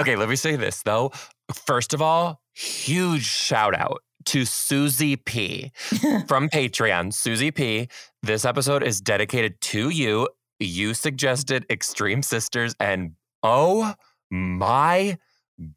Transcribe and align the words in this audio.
Okay, 0.00 0.16
let 0.16 0.28
me 0.28 0.36
say 0.36 0.56
this 0.56 0.82
though. 0.82 1.12
First 1.54 1.94
of 1.94 2.02
all, 2.02 2.40
huge 2.54 3.24
shout 3.24 3.74
out 3.74 4.02
to 4.26 4.44
Susie 4.44 5.16
P 5.16 5.72
from 6.26 6.48
Patreon. 6.48 7.14
Susie 7.14 7.50
P, 7.50 7.88
this 8.22 8.44
episode 8.44 8.82
is 8.82 9.00
dedicated 9.00 9.60
to 9.60 9.88
you. 9.88 10.28
You 10.58 10.94
suggested 10.94 11.64
Extreme 11.70 12.22
Sisters, 12.22 12.74
and 12.80 13.12
oh 13.42 13.94
my 14.30 15.18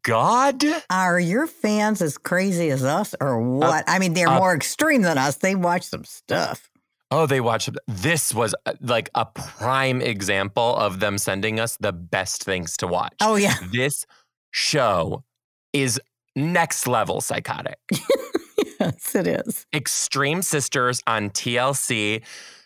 God. 0.02 0.62
Are 0.90 1.18
your 1.18 1.46
fans 1.46 2.02
as 2.02 2.18
crazy 2.18 2.70
as 2.70 2.84
us 2.84 3.14
or 3.20 3.40
what? 3.40 3.84
I 3.86 3.98
mean, 3.98 4.14
they're 4.14 4.28
uh, 4.28 4.38
more 4.38 4.54
extreme 4.54 5.02
than 5.02 5.18
us. 5.18 5.36
They 5.36 5.54
watch 5.54 5.84
some 5.84 6.04
stuff. 6.04 6.70
Oh, 7.12 7.26
they 7.26 7.40
watched. 7.40 7.70
This 7.88 8.32
was 8.32 8.54
uh, 8.66 8.74
like 8.80 9.10
a 9.14 9.26
prime 9.26 10.00
example 10.00 10.76
of 10.76 11.00
them 11.00 11.18
sending 11.18 11.58
us 11.58 11.76
the 11.80 11.92
best 11.92 12.44
things 12.44 12.76
to 12.78 12.86
watch. 12.86 13.14
Oh, 13.20 13.34
yeah. 13.34 13.54
This 13.72 14.06
show 14.50 15.24
is 15.72 16.00
next 16.36 16.86
level 16.86 17.20
psychotic. 17.20 17.78
yes, 18.80 19.14
it 19.14 19.26
is. 19.26 19.66
Extreme 19.74 20.42
Sisters 20.42 21.02
on 21.06 21.30
TLC. 21.30 22.22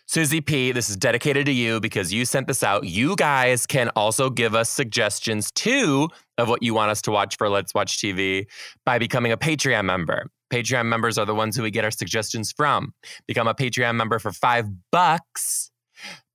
Susie 0.07 0.41
P, 0.41 0.71
this 0.71 0.87
is 0.87 0.95
dedicated 0.95 1.47
to 1.47 1.51
you 1.51 1.79
because 1.79 2.13
you 2.13 2.25
sent 2.25 2.47
this 2.47 2.61
out. 2.61 2.83
You 2.83 3.15
guys 3.15 3.65
can 3.65 3.89
also 3.95 4.29
give 4.29 4.53
us 4.53 4.69
suggestions 4.69 5.51
too 5.51 6.09
of 6.37 6.47
what 6.47 6.61
you 6.61 6.75
want 6.75 6.91
us 6.91 7.01
to 7.03 7.11
watch 7.11 7.37
for 7.37 7.49
Let's 7.49 7.73
Watch 7.73 7.97
TV 7.97 8.45
by 8.85 8.99
becoming 8.99 9.31
a 9.31 9.37
Patreon 9.37 9.85
member. 9.85 10.29
Patreon 10.51 10.85
members 10.85 11.17
are 11.17 11.25
the 11.25 11.33
ones 11.33 11.55
who 11.55 11.63
we 11.63 11.71
get 11.71 11.83
our 11.83 11.91
suggestions 11.91 12.51
from. 12.51 12.93
Become 13.27 13.47
a 13.47 13.55
Patreon 13.55 13.95
member 13.95 14.19
for 14.19 14.31
five 14.31 14.67
bucks. 14.91 15.71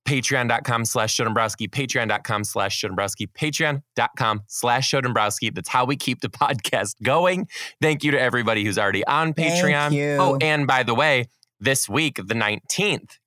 Patreon.com 0.07 0.85
slash 0.85 1.15
JoeDombrowski, 1.15 1.69
patreon.com 1.69 2.43
slash 2.43 2.81
JoeDombrowski, 2.81 3.27
patreon.com 3.33 4.41
slash 4.47 4.91
JoeDombrowski. 4.91 5.53
That's 5.53 5.69
how 5.69 5.85
we 5.85 5.95
keep 5.95 6.21
the 6.21 6.29
podcast 6.29 6.95
going. 7.03 7.47
Thank 7.81 8.03
you 8.03 8.11
to 8.11 8.19
everybody 8.19 8.63
who's 8.63 8.77
already 8.77 9.05
on 9.05 9.33
Thank 9.33 9.63
Patreon. 9.63 9.93
you. 9.93 10.17
Oh, 10.19 10.37
and 10.41 10.65
by 10.67 10.83
the 10.83 10.95
way, 10.95 11.27
this 11.59 11.87
week, 11.87 12.15
the 12.15 12.33
19th, 12.33 13.17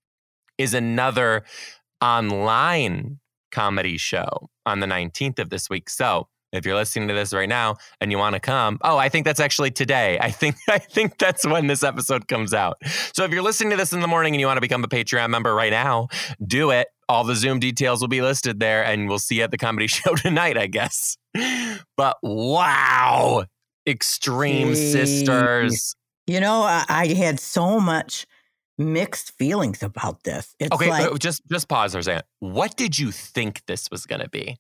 is 0.59 0.75
another 0.75 1.45
online 2.01 3.19
comedy 3.51 3.97
show 3.97 4.51
on 4.67 4.81
the 4.81 4.87
19th 4.87 5.39
of 5.39 5.51
this 5.51 5.71
week. 5.71 5.89
So 5.89 6.29
if 6.57 6.65
you're 6.65 6.75
listening 6.75 7.09
to 7.09 7.15
this 7.15 7.33
right 7.33 7.49
now 7.49 7.77
and 8.01 8.11
you 8.11 8.19
want 8.19 8.35
to 8.35 8.41
come, 8.41 8.79
oh, 8.83 8.97
I 8.97 9.09
think 9.09 9.25
that's 9.25 9.41
actually 9.41 9.71
today. 9.71 10.19
I 10.21 10.31
think 10.31 10.57
I 10.69 10.79
think 10.79 11.19
that's 11.19 11.47
when 11.47 11.67
this 11.67 11.83
episode 11.83 12.29
comes 12.29 12.55
out. 12.55 12.77
So 13.15 13.25
if 13.25 13.31
you're 13.31 13.43
listening 13.43 13.71
to 13.71 13.77
this 13.77 13.93
in 13.93 14.01
the 14.01 14.09
morning 14.09 14.35
and 14.35 14.41
you 14.41 14.47
want 14.47 14.57
to 14.57 14.63
become 14.63 14.85
a 14.85 14.89
Patreon 14.89 15.31
member 15.31 15.55
right 15.55 15.73
now, 15.73 16.09
do 16.47 16.71
it. 16.71 16.89
All 17.09 17.25
the 17.25 17.35
Zoom 17.35 17.61
details 17.61 18.01
will 18.01 18.09
be 18.09 18.23
listed 18.23 18.61
there, 18.61 18.83
and 18.83 19.09
we'll 19.09 19.19
see 19.19 19.37
you 19.37 19.43
at 19.43 19.51
the 19.51 19.59
comedy 19.59 19.87
show 19.89 20.15
tonight, 20.15 20.57
I 20.57 20.67
guess. 20.67 21.19
But 21.97 22.17
wow, 22.23 23.45
Extreme. 23.87 24.75
Sisters. 24.75 25.95
You 26.27 26.41
know, 26.41 26.63
I, 26.63 26.85
I 26.89 27.07
had 27.09 27.39
so 27.39 27.79
much 27.79 28.27
mixed 28.79 29.33
feelings 29.37 29.83
about 29.83 30.23
this. 30.25 30.55
It's 30.59 30.73
Okay, 30.73 30.89
like 30.89 31.19
just 31.19 31.43
just 31.51 31.69
pause 31.69 31.93
for 31.93 31.99
a 31.99 32.03
second. 32.03 32.25
What 32.41 32.77
did 32.77 32.99
you 32.99 33.11
think 33.11 33.63
this 33.67 33.91
was 33.91 34.07
going 34.07 34.23
to 34.23 34.29
be? 34.29 34.57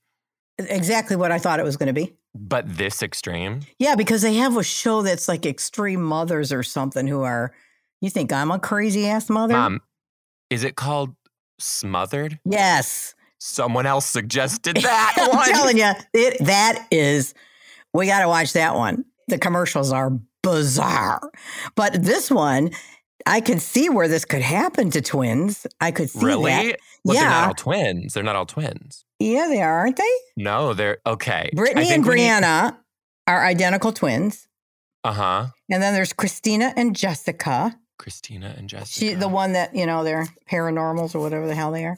Exactly 0.59 1.16
what 1.16 1.32
I 1.32 1.38
thought 1.38 1.60
it 1.60 1.65
was 1.65 1.76
going 1.76 1.88
to 1.88 1.92
be. 1.92 2.15
But 2.34 2.76
this 2.76 3.03
extreme? 3.03 3.60
Yeah, 3.78 3.94
because 3.94 4.22
they 4.22 4.34
have 4.34 4.56
a 4.56 4.62
show 4.62 5.03
that's 5.03 5.28
like 5.28 5.47
extreme 5.47 6.03
mothers 6.03 6.53
or 6.53 6.62
something 6.62 7.06
who 7.06 7.22
are. 7.22 7.53
You 8.00 8.10
think 8.10 8.32
I'm 8.32 8.50
a 8.50 8.59
crazy 8.59 9.06
ass 9.06 9.31
mother? 9.31 9.54
Mom, 9.54 9.81
is 10.50 10.65
it 10.65 10.76
called 10.76 11.15
Smothered? 11.59 12.38
Yes, 12.44 13.15
Someone 13.38 13.84
else 13.84 14.06
suggested 14.06 14.76
that 14.82 15.15
I'm 15.19 15.37
one. 15.37 15.48
telling 15.48 15.76
you, 15.78 15.91
it 16.15 16.42
that 16.47 16.86
is. 16.91 17.34
We 17.92 18.06
got 18.06 18.21
to 18.22 18.28
watch 18.28 18.54
that 18.54 18.75
one. 18.75 19.04
The 19.28 19.38
commercials 19.38 19.92
are 19.92 20.19
bizarre, 20.42 21.21
but 21.75 22.03
this 22.03 22.31
one, 22.31 22.71
I 23.26 23.40
could 23.40 23.62
see 23.62 23.88
where 23.88 24.06
this 24.08 24.24
could 24.24 24.42
happen 24.42 24.90
to 24.90 25.00
twins. 25.00 25.66
I 25.80 25.90
could 25.90 26.10
see 26.10 26.24
really? 26.24 26.50
that. 26.52 26.78
Yeah, 27.04 27.20
they're 27.20 27.30
not 27.30 27.48
all 27.48 27.54
twins. 27.54 28.14
They're 28.14 28.22
not 28.22 28.36
all 28.36 28.46
twins. 28.46 29.04
Yeah, 29.18 29.46
they 29.48 29.62
are, 29.62 29.78
aren't 29.78 29.96
they? 29.96 30.10
No, 30.36 30.74
they're 30.74 30.98
okay. 31.06 31.50
Brittany 31.54 31.90
and 31.92 32.04
Brianna 32.04 32.76
are 33.26 33.44
identical 33.44 33.92
twins, 33.92 34.46
Uh 35.04 35.12
huh. 35.12 35.46
and 35.70 35.82
then 35.82 35.94
there's 35.94 36.12
Christina 36.12 36.72
and 36.76 36.94
Jessica. 36.94 37.78
Christina 37.98 38.54
and 38.58 38.68
Jessica. 38.68 38.88
She, 39.06 39.14
the 39.14 39.28
one 39.28 39.52
that 39.52 39.74
you 39.74 39.86
know, 39.86 40.04
they're 40.04 40.26
paranormals 40.50 41.14
or 41.14 41.20
whatever 41.20 41.46
the 41.46 41.54
hell 41.54 41.72
they 41.72 41.84
are. 41.86 41.96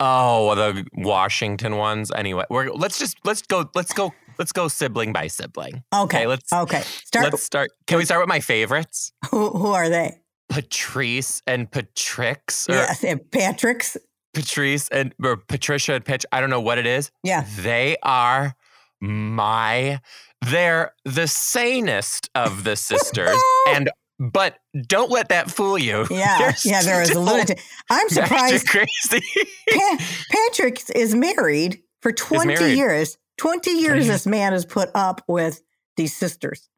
Oh, 0.00 0.54
the 0.56 0.84
Washington 0.94 1.76
ones. 1.76 2.10
Anyway, 2.14 2.44
we're 2.50 2.70
let's 2.72 2.98
just 2.98 3.18
let's 3.24 3.42
go 3.42 3.68
let's 3.76 3.92
go 3.92 4.12
let's 4.38 4.50
go 4.52 4.66
sibling 4.68 5.12
by 5.12 5.28
sibling. 5.28 5.84
Okay, 5.94 6.26
let's 6.26 6.52
okay. 6.52 6.80
Start. 6.80 7.24
let's 7.26 7.42
start. 7.42 7.70
Can 7.86 7.98
we 7.98 8.04
start 8.04 8.20
with 8.22 8.28
my 8.28 8.40
favorites? 8.40 9.12
Who, 9.30 9.50
who 9.50 9.68
are 9.68 9.88
they? 9.88 10.18
Patrice 10.48 11.42
and 11.46 11.70
Patrix, 11.70 12.68
or 12.68 12.74
Yeah, 12.74 12.94
they're 13.00 13.16
Patrick's. 13.18 13.96
Patrice 14.34 14.88
and 14.88 15.14
or 15.22 15.36
Patricia 15.36 15.94
and 15.94 16.04
Pitch. 16.04 16.26
I 16.32 16.40
don't 16.40 16.50
know 16.50 16.60
what 16.60 16.78
it 16.78 16.86
is. 16.86 17.10
Yeah. 17.22 17.46
They 17.60 17.96
are 18.02 18.54
my 19.00 20.00
they're 20.44 20.92
the 21.04 21.26
sanest 21.28 22.28
of 22.34 22.64
the 22.64 22.76
sisters. 22.76 23.36
and 23.68 23.90
but 24.18 24.56
don't 24.86 25.10
let 25.10 25.28
that 25.30 25.50
fool 25.50 25.78
you. 25.78 26.06
Yeah, 26.10 26.38
They're 26.38 26.54
yeah, 26.64 26.82
there 26.82 27.02
is 27.02 27.10
a 27.10 27.20
lunatic. 27.20 27.60
I'm 27.90 28.08
surprised 28.10 28.66
crazy. 28.68 29.22
pa- 29.70 29.98
Patrick 30.30 30.80
is 30.94 31.14
married 31.14 31.80
for 32.02 32.12
20 32.12 32.46
married. 32.46 32.76
years. 32.76 33.16
20 33.38 33.70
years 33.70 33.82
years. 33.82 34.06
this 34.06 34.26
man 34.26 34.52
has 34.52 34.64
put 34.64 34.90
up 34.94 35.20
with 35.26 35.60
these 35.96 36.14
sisters. 36.14 36.68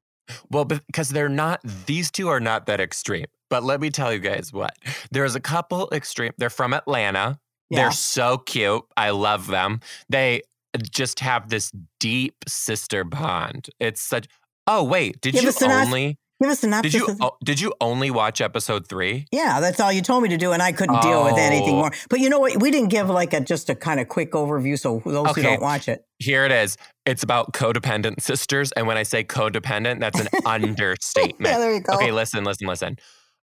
well, 0.51 0.65
because 0.65 1.11
they're 1.11 1.29
not 1.29 1.61
these 1.87 2.11
two 2.11 2.29
are 2.29 2.41
not 2.41 2.67
that 2.67 2.81
extreme. 2.81 3.27
But 3.51 3.63
let 3.65 3.81
me 3.81 3.91
tell 3.91 4.13
you 4.13 4.19
guys 4.19 4.53
what. 4.53 4.77
There's 5.11 5.35
a 5.35 5.41
couple 5.41 5.89
extreme. 5.93 6.33
They're 6.39 6.51
from 6.51 6.73
Atlanta. 6.75 7.39
Yeah. 7.71 7.83
They're 7.83 7.93
so 7.93 8.39
cute. 8.39 8.83
I 8.97 9.11
love 9.11 9.47
them. 9.47 9.81
They 10.09 10.43
just 10.91 11.21
have 11.21 11.49
this 11.49 11.71
deep 12.01 12.35
sister 12.49 13.05
bond. 13.05 13.71
It's 13.81 14.03
such 14.03 14.27
Oh, 14.67 14.83
wait. 14.83 15.21
Did 15.21 15.35
Give 15.35 15.45
you 15.45 15.49
us 15.51 15.63
only 15.63 16.19
Give 16.43 16.51
us 16.51 16.59
synopsis. 16.61 16.93
Did 16.93 17.01
you 17.01 17.17
oh, 17.23 17.31
did 17.43 17.61
you 17.61 17.73
only 17.81 18.11
watch 18.11 18.43
episode 18.43 18.87
3? 18.89 19.25
yeah, 19.33 19.59
that's 19.61 19.81
all 19.81 19.91
you 19.91 20.03
told 20.03 20.23
me 20.23 20.29
to 20.29 20.37
do, 20.37 20.53
and 20.53 20.61
I 20.63 20.73
couldn't 20.73 21.01
deal 21.01 21.25
with 21.25 21.39
anything 21.39 21.71
Oh. 21.77 21.79
more. 21.79 21.93
But 22.11 22.21
you 22.21 22.29
know 22.29 22.41
what? 22.41 22.61
We 22.61 22.71
didn't 22.71 22.91
give 22.91 23.09
like 23.09 23.33
a 23.33 23.41
just 23.41 23.71
a 23.71 23.75
kind 23.75 24.01
of 24.01 24.09
quick 24.09 24.33
overview, 24.33 24.79
so 24.79 25.01
those 25.07 25.35
who 25.35 25.41
don't 25.43 25.63
watch 25.63 25.89
it. 25.89 26.05
Here 26.19 26.45
it 26.45 26.53
is. 26.53 26.77
It's 27.07 27.23
about 27.23 27.55
codependent 27.55 28.21
sisters. 28.21 28.71
And 28.73 28.87
when 28.87 28.99
I 28.99 29.03
say 29.03 29.25
codependent, 29.25 30.01
that's 30.01 30.21
an 30.21 30.29
understatement. 30.45 31.37
Yeah, 31.53 31.59
there 31.59 31.75
you 31.75 31.81
go. 31.81 31.95
Okay, 31.95 32.13
listen, 32.13 32.45
listen, 32.45 32.67
listen. 32.67 32.99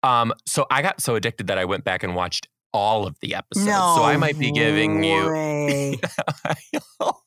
Um, 0.02 0.32
so 0.46 0.66
I 0.70 0.82
got 0.82 1.00
so 1.00 1.14
addicted 1.14 1.48
that 1.48 1.58
I 1.58 1.64
went 1.64 1.84
back 1.84 2.02
and 2.02 2.14
watched 2.14 2.48
all 2.72 3.06
of 3.06 3.16
the 3.20 3.34
episodes. 3.34 3.66
no, 3.66 3.94
so 3.96 4.04
I 4.04 4.16
might 4.16 4.38
be 4.38 4.50
giving 4.52 5.02
you. 5.02 5.96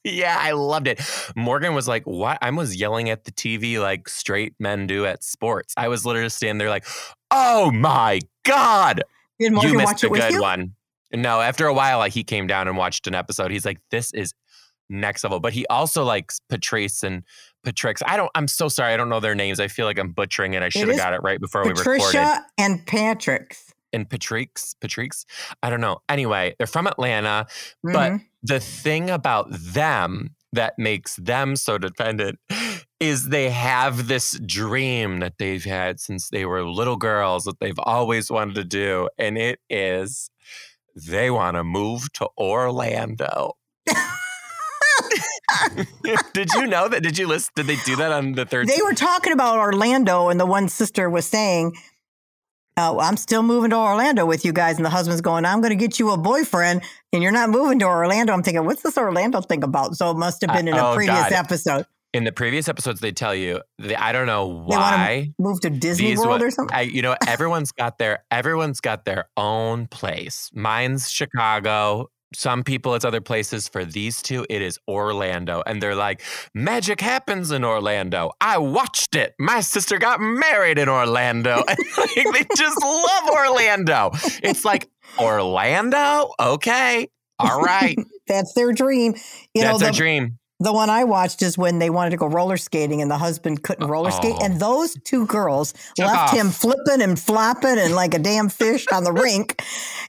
Yeah, 0.04 0.38
I 0.40 0.52
loved 0.54 0.88
it. 0.88 1.02
Morgan 1.36 1.74
was 1.76 1.88
like, 1.88 2.04
What? 2.06 2.38
I 2.42 2.50
was 2.52 2.76
yelling 2.76 3.10
at 3.10 3.26
the 3.26 3.32
TV 3.32 3.80
like 3.80 4.08
straight 4.10 4.54
men 4.60 4.88
do 4.88 5.06
at 5.06 5.24
sports. 5.24 5.74
I 5.78 5.88
was 5.88 6.06
literally 6.06 6.30
standing 6.30 6.58
there 6.58 6.70
like, 6.70 6.88
Oh 7.32 7.70
my 7.72 8.22
God. 8.44 9.04
Did 9.40 9.54
Morgan 9.54 9.72
you 9.72 9.78
missed 9.78 10.04
a 10.04 10.10
good 10.10 10.40
one. 10.40 10.76
No, 11.14 11.42
after 11.42 11.66
a 11.66 11.74
while, 11.74 12.00
like 12.00 12.14
he 12.14 12.24
came 12.24 12.48
down 12.48 12.68
and 12.68 12.78
watched 12.78 13.08
an 13.08 13.16
episode. 13.16 13.52
He's 13.52 13.66
like, 13.66 13.80
"This 13.90 14.14
is 14.14 14.34
next 14.90 15.24
level." 15.24 15.40
But 15.40 15.54
he 15.54 15.66
also 15.68 16.04
likes 16.04 16.40
Patrice 16.50 17.02
and 17.02 17.24
Patrix. 17.64 18.02
I 18.06 18.18
don't. 18.18 18.32
I'm 18.36 18.48
so 18.48 18.68
sorry. 18.70 18.94
I 18.94 18.98
don't 18.98 19.10
know 19.10 19.20
their 19.20 19.36
names. 19.36 19.60
I 19.60 19.68
feel 19.68 19.86
like 19.86 20.00
I'm 20.00 20.12
butchering 20.12 20.54
it. 20.54 20.64
I 20.64 20.70
should 20.70 20.88
have 20.88 20.98
got 20.98 21.14
it 21.14 21.22
right 21.24 21.40
before 21.40 21.64
we 21.64 21.70
recorded. 21.72 22.02
Patricia 22.04 22.46
and 22.58 22.86
Patrick's. 22.86 23.74
And 23.92 24.08
Patrix, 24.10 24.76
Patrix. 24.80 25.26
I 25.64 25.70
don't 25.70 25.82
know. 25.82 26.00
Anyway, 26.08 26.56
they're 26.58 26.68
from 26.68 26.86
Atlanta. 26.88 27.48
But 27.84 28.12
Mhm. 28.14 28.26
the 28.44 28.60
thing 28.60 29.10
about 29.10 29.48
them 29.52 30.36
that 30.54 30.78
makes 30.78 31.16
them 31.16 31.56
so 31.56 31.78
dependent 31.78 32.40
is 33.00 33.30
they 33.30 33.50
have 33.50 34.08
this 34.08 34.40
dream 34.46 35.20
that 35.20 35.34
they've 35.40 35.64
had 35.64 36.00
since 36.00 36.30
they 36.30 36.46
were 36.46 36.64
little 36.64 36.98
girls 36.98 37.44
that 37.46 37.60
they've 37.60 37.80
always 37.80 38.30
wanted 38.32 38.56
to 38.56 38.64
do. 38.64 39.10
And 39.18 39.38
it 39.38 39.60
is 39.70 40.30
they 40.96 41.30
want 41.32 41.56
to 41.56 41.64
move 41.64 42.12
to 42.14 42.28
Orlando. 42.38 43.54
did 46.34 46.50
you 46.54 46.68
know 46.68 46.88
that? 46.88 47.02
Did 47.04 47.18
you 47.18 47.28
list? 47.28 47.52
Did 47.56 47.68
they 47.68 47.76
do 47.86 47.96
that 47.98 48.12
on 48.12 48.34
the 48.34 48.46
third? 48.46 48.68
They 48.68 48.82
were 48.84 48.94
talking 48.94 49.34
about 49.34 49.58
Orlando, 49.58 50.30
and 50.30 50.40
the 50.40 50.46
one 50.46 50.70
sister 50.70 51.10
was 51.10 51.26
saying, 51.26 51.76
uh, 52.78 52.98
I'm 52.98 53.18
still 53.18 53.44
moving 53.44 53.72
to 53.72 53.76
Orlando 53.78 54.26
with 54.26 54.46
you 54.46 54.54
guys. 54.54 54.78
And 54.78 54.86
the 54.86 54.90
husband's 54.90 55.22
going, 55.22 55.44
I'm 55.46 55.60
going 55.62 55.72
to 55.72 55.76
get 55.76 56.00
you 56.00 56.12
a 56.12 56.18
boyfriend, 56.18 56.82
and 57.12 57.22
you're 57.22 57.32
not 57.32 57.50
moving 57.50 57.80
to 57.80 57.86
Orlando. 57.86 58.32
I'm 58.34 58.44
thinking, 58.44 58.66
what's 58.66 58.82
this 58.84 58.98
Orlando 58.98 59.42
thing 59.42 59.64
about? 59.64 59.96
So 59.96 60.12
it 60.12 60.18
must 60.18 60.42
have 60.42 60.56
been 60.56 60.68
in 60.68 60.76
a 60.76 60.78
Uh, 60.86 60.92
oh, 60.92 60.96
previous 60.96 61.20
God. 61.30 61.32
episode. 61.34 61.86
in 62.14 62.24
the 62.24 62.32
previous 62.32 62.68
episodes, 62.70 63.02
they 63.02 63.12
tell 63.12 63.36
you. 63.36 63.62
They, 63.80 63.96
I 63.96 64.12
don't 64.14 64.28
know 64.28 64.48
why. 64.48 65.32
to 65.38 65.44
move 65.44 65.60
to 65.62 65.70
Disney 65.70 66.16
World 66.18 66.42
wa- 66.42 66.48
or 66.48 66.52
something. 66.52 66.76
I, 66.76 66.82
you 66.82 67.02
know, 67.02 67.16
everyone's 67.28 67.72
got 67.72 67.98
their 67.98 68.24
everyone's 68.32 68.80
got 68.82 69.04
their 69.06 69.26
own 69.38 69.88
place. 69.88 70.50
Mine's 70.54 71.12
Chicago. 71.12 72.08
Some 72.34 72.64
people, 72.64 72.96
it's 72.96 73.06
other 73.06 73.22
places. 73.22 73.68
For 73.68 73.86
these 73.86 74.22
two, 74.22 74.46
it 74.50 74.62
is 74.62 74.78
Orlando, 74.88 75.64
and 75.66 75.82
they're 75.82 75.96
like, 75.96 76.22
"Magic 76.54 77.02
happens 77.02 77.52
in 77.52 77.64
Orlando." 77.64 78.32
I 78.40 78.58
watched 78.60 79.16
it. 79.16 79.34
My 79.40 79.62
sister 79.62 79.98
got 79.98 80.20
married 80.20 80.78
in 80.78 80.90
Orlando, 80.90 81.64
and 81.68 81.78
like, 81.98 82.14
they 82.16 82.46
just 82.56 82.82
love 82.84 83.30
Orlando. 83.30 84.12
It's 84.44 84.64
like 84.64 84.90
Orlando, 85.20 86.32
okay, 86.40 87.08
all 87.40 87.62
right, 87.62 87.98
That's 88.28 88.54
their 88.54 88.72
dream. 88.72 89.16
You 89.54 89.64
that's 89.64 89.74
know, 89.74 89.78
their 89.80 89.92
the, 89.92 89.98
dream. 89.98 90.39
The 90.60 90.74
one 90.74 90.90
I 90.90 91.06
watched 91.06 91.42
is 91.42 91.58
when 91.58 91.80
they 91.80 91.90
wanted 91.90 92.10
to 92.12 92.18
go 92.18 92.28
roller 92.28 92.58
skating 92.58 93.02
and 93.02 93.10
the 93.10 93.18
husband 93.18 93.64
couldn't 93.64 93.86
uh, 93.86 93.88
roller 93.88 94.12
skate. 94.12 94.36
Oh. 94.40 94.46
And 94.46 94.60
those 94.60 94.98
two 95.06 95.26
girls 95.26 95.74
left 95.98 96.34
off. 96.34 96.34
him 96.34 96.50
flipping 96.50 97.02
and 97.02 97.18
flopping 97.18 97.78
and 97.78 97.96
like 97.96 98.14
a 98.14 98.20
damn 98.20 98.50
fish 98.50 98.86
on 98.92 99.06
the 99.06 99.14
rink 99.14 99.62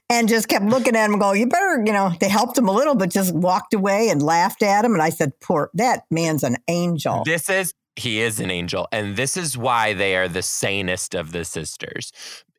and 0.09 0.27
just 0.27 0.49
kept 0.49 0.65
looking 0.65 0.95
at 0.95 1.05
him 1.05 1.13
and 1.13 1.21
go, 1.21 1.31
You 1.31 1.47
better, 1.47 1.81
you 1.85 1.93
know, 1.93 2.11
they 2.19 2.27
helped 2.27 2.57
him 2.57 2.67
a 2.67 2.73
little, 2.73 2.95
but 2.95 3.09
just 3.09 3.33
walked 3.33 3.73
away 3.73 4.09
and 4.09 4.21
laughed 4.21 4.61
at 4.61 4.83
him. 4.83 4.93
And 4.93 5.01
I 5.01 5.09
said, 5.09 5.39
Poor, 5.39 5.69
that 5.75 6.03
man's 6.11 6.43
an 6.43 6.57
angel. 6.67 7.23
This 7.25 7.49
is 7.49 7.73
he 7.95 8.21
is 8.21 8.39
an 8.39 8.49
angel, 8.49 8.87
and 8.93 9.17
this 9.17 9.35
is 9.35 9.57
why 9.57 9.93
they 9.93 10.15
are 10.15 10.29
the 10.29 10.41
sanest 10.41 11.13
of 11.13 11.33
the 11.33 11.43
sisters. 11.43 12.11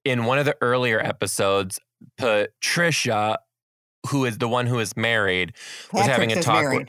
In 0.05 0.27
one 0.27 0.39
of 0.39 0.45
the 0.45 0.57
earlier 0.61 1.01
episodes, 1.01 1.79
Patricia, 2.19 3.39
who 4.09 4.27
is 4.27 4.39
the 4.39 4.49
one 4.49 4.67
who 4.67 4.79
is 4.79 4.95
married, 4.95 5.55
was 5.93 6.07
having 6.07 6.33
a 6.33 6.43
talk. 6.43 6.71
With. 6.71 6.89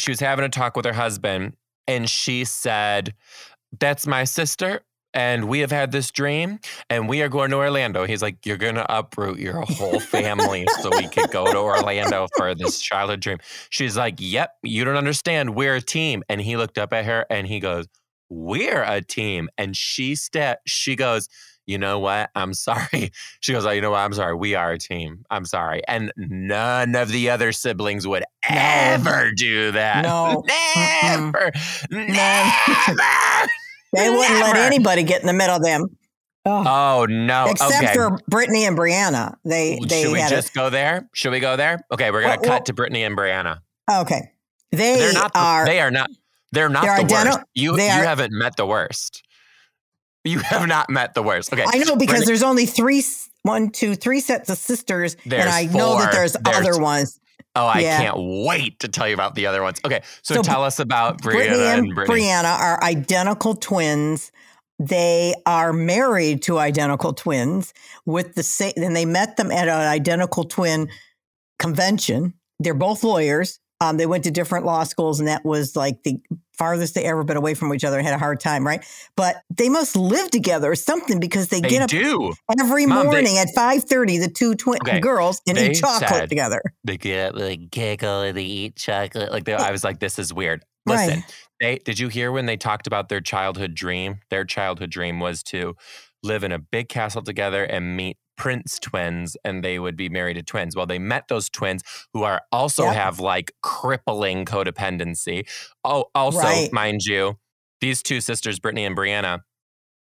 She 0.00 0.10
was 0.10 0.20
having 0.20 0.44
a 0.44 0.48
talk 0.48 0.76
with 0.76 0.84
her 0.84 0.92
husband, 0.92 1.54
and 1.86 2.08
she 2.08 2.44
said, 2.44 3.14
"That's 3.78 4.06
my 4.06 4.24
sister." 4.24 4.82
And 5.12 5.48
we 5.48 5.58
have 5.60 5.72
had 5.72 5.90
this 5.90 6.12
dream, 6.12 6.60
and 6.88 7.08
we 7.08 7.20
are 7.22 7.28
going 7.28 7.50
to 7.50 7.56
Orlando. 7.56 8.04
He's 8.04 8.22
like, 8.22 8.46
You're 8.46 8.56
going 8.56 8.76
to 8.76 8.96
uproot 8.96 9.40
your 9.40 9.60
whole 9.62 9.98
family 9.98 10.66
so 10.80 10.90
we 10.96 11.08
could 11.08 11.32
go 11.32 11.50
to 11.52 11.58
Orlando 11.58 12.28
for 12.36 12.54
this 12.54 12.80
childhood 12.80 13.18
dream. 13.18 13.38
She's 13.70 13.96
like, 13.96 14.16
Yep, 14.18 14.54
you 14.62 14.84
don't 14.84 14.96
understand. 14.96 15.56
We're 15.56 15.74
a 15.74 15.80
team. 15.80 16.22
And 16.28 16.40
he 16.40 16.56
looked 16.56 16.78
up 16.78 16.92
at 16.92 17.06
her 17.06 17.26
and 17.28 17.48
he 17.48 17.58
goes, 17.58 17.86
We're 18.28 18.84
a 18.84 19.00
team. 19.02 19.48
And 19.58 19.76
she 19.76 20.14
sta- 20.14 20.58
she 20.64 20.94
goes, 20.94 21.28
You 21.70 21.78
know 21.78 22.00
what? 22.00 22.30
I'm 22.34 22.52
sorry. 22.68 23.12
She 23.38 23.52
goes, 23.52 23.64
Oh, 23.64 23.70
you 23.70 23.80
know 23.80 23.92
what? 23.92 23.98
I'm 24.00 24.12
sorry. 24.12 24.34
We 24.34 24.56
are 24.56 24.72
a 24.72 24.78
team. 24.78 25.24
I'm 25.30 25.44
sorry. 25.44 25.82
And 25.86 26.12
none 26.16 26.96
of 26.96 27.10
the 27.10 27.30
other 27.30 27.52
siblings 27.52 28.06
would 28.08 28.24
ever 28.48 29.30
do 29.36 29.70
that. 29.70 30.02
No. 30.02 30.42
Never. 31.04 31.52
Never. 31.90 33.00
They 33.92 34.08
wouldn't 34.08 34.38
let 34.40 34.56
anybody 34.56 35.02
get 35.02 35.20
in 35.20 35.26
the 35.26 35.32
middle 35.32 35.56
of 35.56 35.64
them. 35.64 35.96
Oh. 36.46 36.64
Oh 36.64 37.06
no! 37.06 37.46
Except 37.50 37.74
okay. 37.82 37.92
for 37.92 38.18
Brittany 38.28 38.64
and 38.64 38.78
Brianna. 38.78 39.34
They, 39.44 39.80
they 39.84 40.04
Should 40.04 40.12
we 40.12 40.18
just 40.20 40.54
go 40.54 40.70
there? 40.70 41.08
Should 41.12 41.32
we 41.32 41.40
go 41.40 41.56
there? 41.56 41.84
Okay, 41.92 42.12
we're 42.12 42.20
gonna 42.22 42.34
Well, 42.36 42.44
cut 42.44 42.48
well- 42.50 42.62
to 42.62 42.72
Brittany 42.72 43.02
and 43.02 43.16
Brianna. 43.18 43.58
okay. 43.90 44.30
They 44.70 44.96
They're 44.96 45.12
not. 45.12 45.32
Are, 45.34 45.66
they 45.66 45.80
are 45.80 45.90
not. 45.90 46.08
They're 46.52 46.68
not 46.68 46.84
the 46.84 47.02
identi- 47.14 47.24
worst. 47.26 47.38
You 47.54 47.76
you 47.76 47.82
are- 47.82 48.04
haven't 48.04 48.32
met 48.32 48.54
the 48.56 48.64
worst. 48.64 49.24
You 50.24 50.38
have 50.40 50.66
not 50.68 50.90
met 50.90 51.14
the 51.14 51.22
worst. 51.22 51.52
Okay. 51.52 51.64
I 51.66 51.78
know 51.78 51.96
because 51.96 52.24
there's 52.26 52.42
only 52.42 52.66
three, 52.66 53.02
one, 53.42 53.70
two, 53.70 53.94
three 53.94 54.20
sets 54.20 54.50
of 54.50 54.58
sisters, 54.58 55.16
There's 55.24 55.44
and 55.44 55.50
I 55.50 55.64
know 55.64 55.98
that 55.98 56.12
there's, 56.12 56.32
There's- 56.34 56.58
other 56.66 56.80
ones. 56.80 57.18
oh, 57.56 57.66
I 57.66 57.80
yeah. 57.80 57.98
can't 57.98 58.16
wait 58.18 58.80
to 58.80 58.88
tell 58.88 59.08
you 59.08 59.14
about 59.14 59.34
the 59.34 59.46
other 59.46 59.62
ones. 59.62 59.80
Okay, 59.84 60.02
so, 60.22 60.34
So 60.36 60.42
tell 60.42 60.62
us 60.62 60.78
about 60.78 61.22
Brianna 61.22 61.22
Brittany 61.22 61.62
and, 61.62 61.86
and 61.86 61.94
Brittany. 61.94 62.20
Brianna 62.22 62.58
are 62.58 62.82
identical 62.84 63.54
twins. 63.54 64.30
They 64.78 65.34
are 65.46 65.72
married 65.72 66.42
to 66.42 66.58
identical 66.58 67.12
twins 67.12 67.72
with 68.06 68.34
the 68.34 68.42
same, 68.42 68.72
and 68.76 68.94
they 68.96 69.04
met 69.04 69.36
them 69.36 69.50
at 69.50 69.68
an 69.68 69.74
identical 69.88 70.44
twin 70.44 70.88
convention. 71.58 72.34
They're 72.58 72.74
both 72.74 73.02
lawyers. 73.04 73.58
Um, 73.82 73.96
they 73.96 74.06
went 74.06 74.24
to 74.24 74.30
different 74.30 74.66
law 74.66 74.84
schools, 74.84 75.18
and 75.20 75.28
that 75.28 75.44
was 75.44 75.76
like 75.76 76.02
the 76.02 76.18
farthest 76.60 76.94
they 76.94 77.04
ever 77.04 77.24
been 77.24 77.38
away 77.38 77.54
from 77.54 77.72
each 77.74 77.84
other 77.84 77.96
and 77.98 78.06
had 78.06 78.14
a 78.14 78.18
hard 78.18 78.38
time, 78.38 78.66
right? 78.66 78.84
But 79.16 79.36
they 79.48 79.70
must 79.70 79.96
live 79.96 80.30
together 80.30 80.70
or 80.70 80.74
something 80.76 81.18
because 81.18 81.48
they, 81.48 81.60
They 81.60 81.68
get 81.70 81.82
up 81.82 81.88
do. 81.90 82.34
every 82.60 82.84
Mom, 82.84 83.06
they- 83.06 83.12
morning 83.12 83.38
at 83.38 83.48
5.30, 83.56 84.20
the 84.20 84.28
two 84.30 84.54
twin 84.54 84.78
Okay, 84.82 85.00
girls, 85.00 85.40
and 85.48 85.56
they 85.56 85.70
eat 85.70 85.74
chocolate 85.80 86.08
said- 86.10 86.28
together. 86.28 86.60
They 86.84 86.98
get 86.98 87.34
like 87.34 87.70
giggle 87.70 88.20
and 88.20 88.36
they 88.36 88.44
eat 88.44 88.76
chocolate. 88.76 89.32
Like 89.32 89.44
they, 89.44 89.54
I 89.54 89.70
was 89.70 89.82
like, 89.84 90.00
this 90.00 90.18
is 90.18 90.32
weird. 90.34 90.62
Right. 90.86 91.06
Listen, 91.08 91.24
they 91.60 91.76
did 91.76 91.98
you 91.98 92.08
hear 92.08 92.30
when 92.32 92.46
they 92.46 92.56
talked 92.56 92.86
about 92.86 93.08
their 93.08 93.20
childhood 93.20 93.74
dream? 93.74 94.20
Their 94.30 94.44
childhood 94.44 94.90
dream 94.90 95.18
was 95.20 95.42
to 95.44 95.74
live 96.22 96.44
in 96.44 96.52
a 96.52 96.58
big 96.58 96.88
castle 96.88 97.22
together 97.22 97.64
and 97.64 97.96
meet 97.96 98.16
prince 98.40 98.78
twins 98.78 99.36
and 99.44 99.62
they 99.62 99.78
would 99.78 99.96
be 99.96 100.08
married 100.08 100.34
to 100.34 100.42
twins. 100.42 100.74
Well, 100.74 100.86
they 100.86 100.98
met 100.98 101.28
those 101.28 101.50
twins 101.50 101.82
who 102.14 102.22
are 102.22 102.40
also 102.50 102.84
Yep. 102.84 102.94
have 102.94 103.20
like 103.20 103.52
crippling 103.62 104.46
codependency. 104.46 105.46
Oh, 105.84 106.06
also, 106.14 106.38
Right. 106.40 106.72
mind 106.72 107.02
you, 107.04 107.38
these 107.82 108.02
two 108.02 108.20
sisters, 108.22 108.58
Brittany 108.58 108.86
and 108.86 108.96
Brianna, 108.96 109.40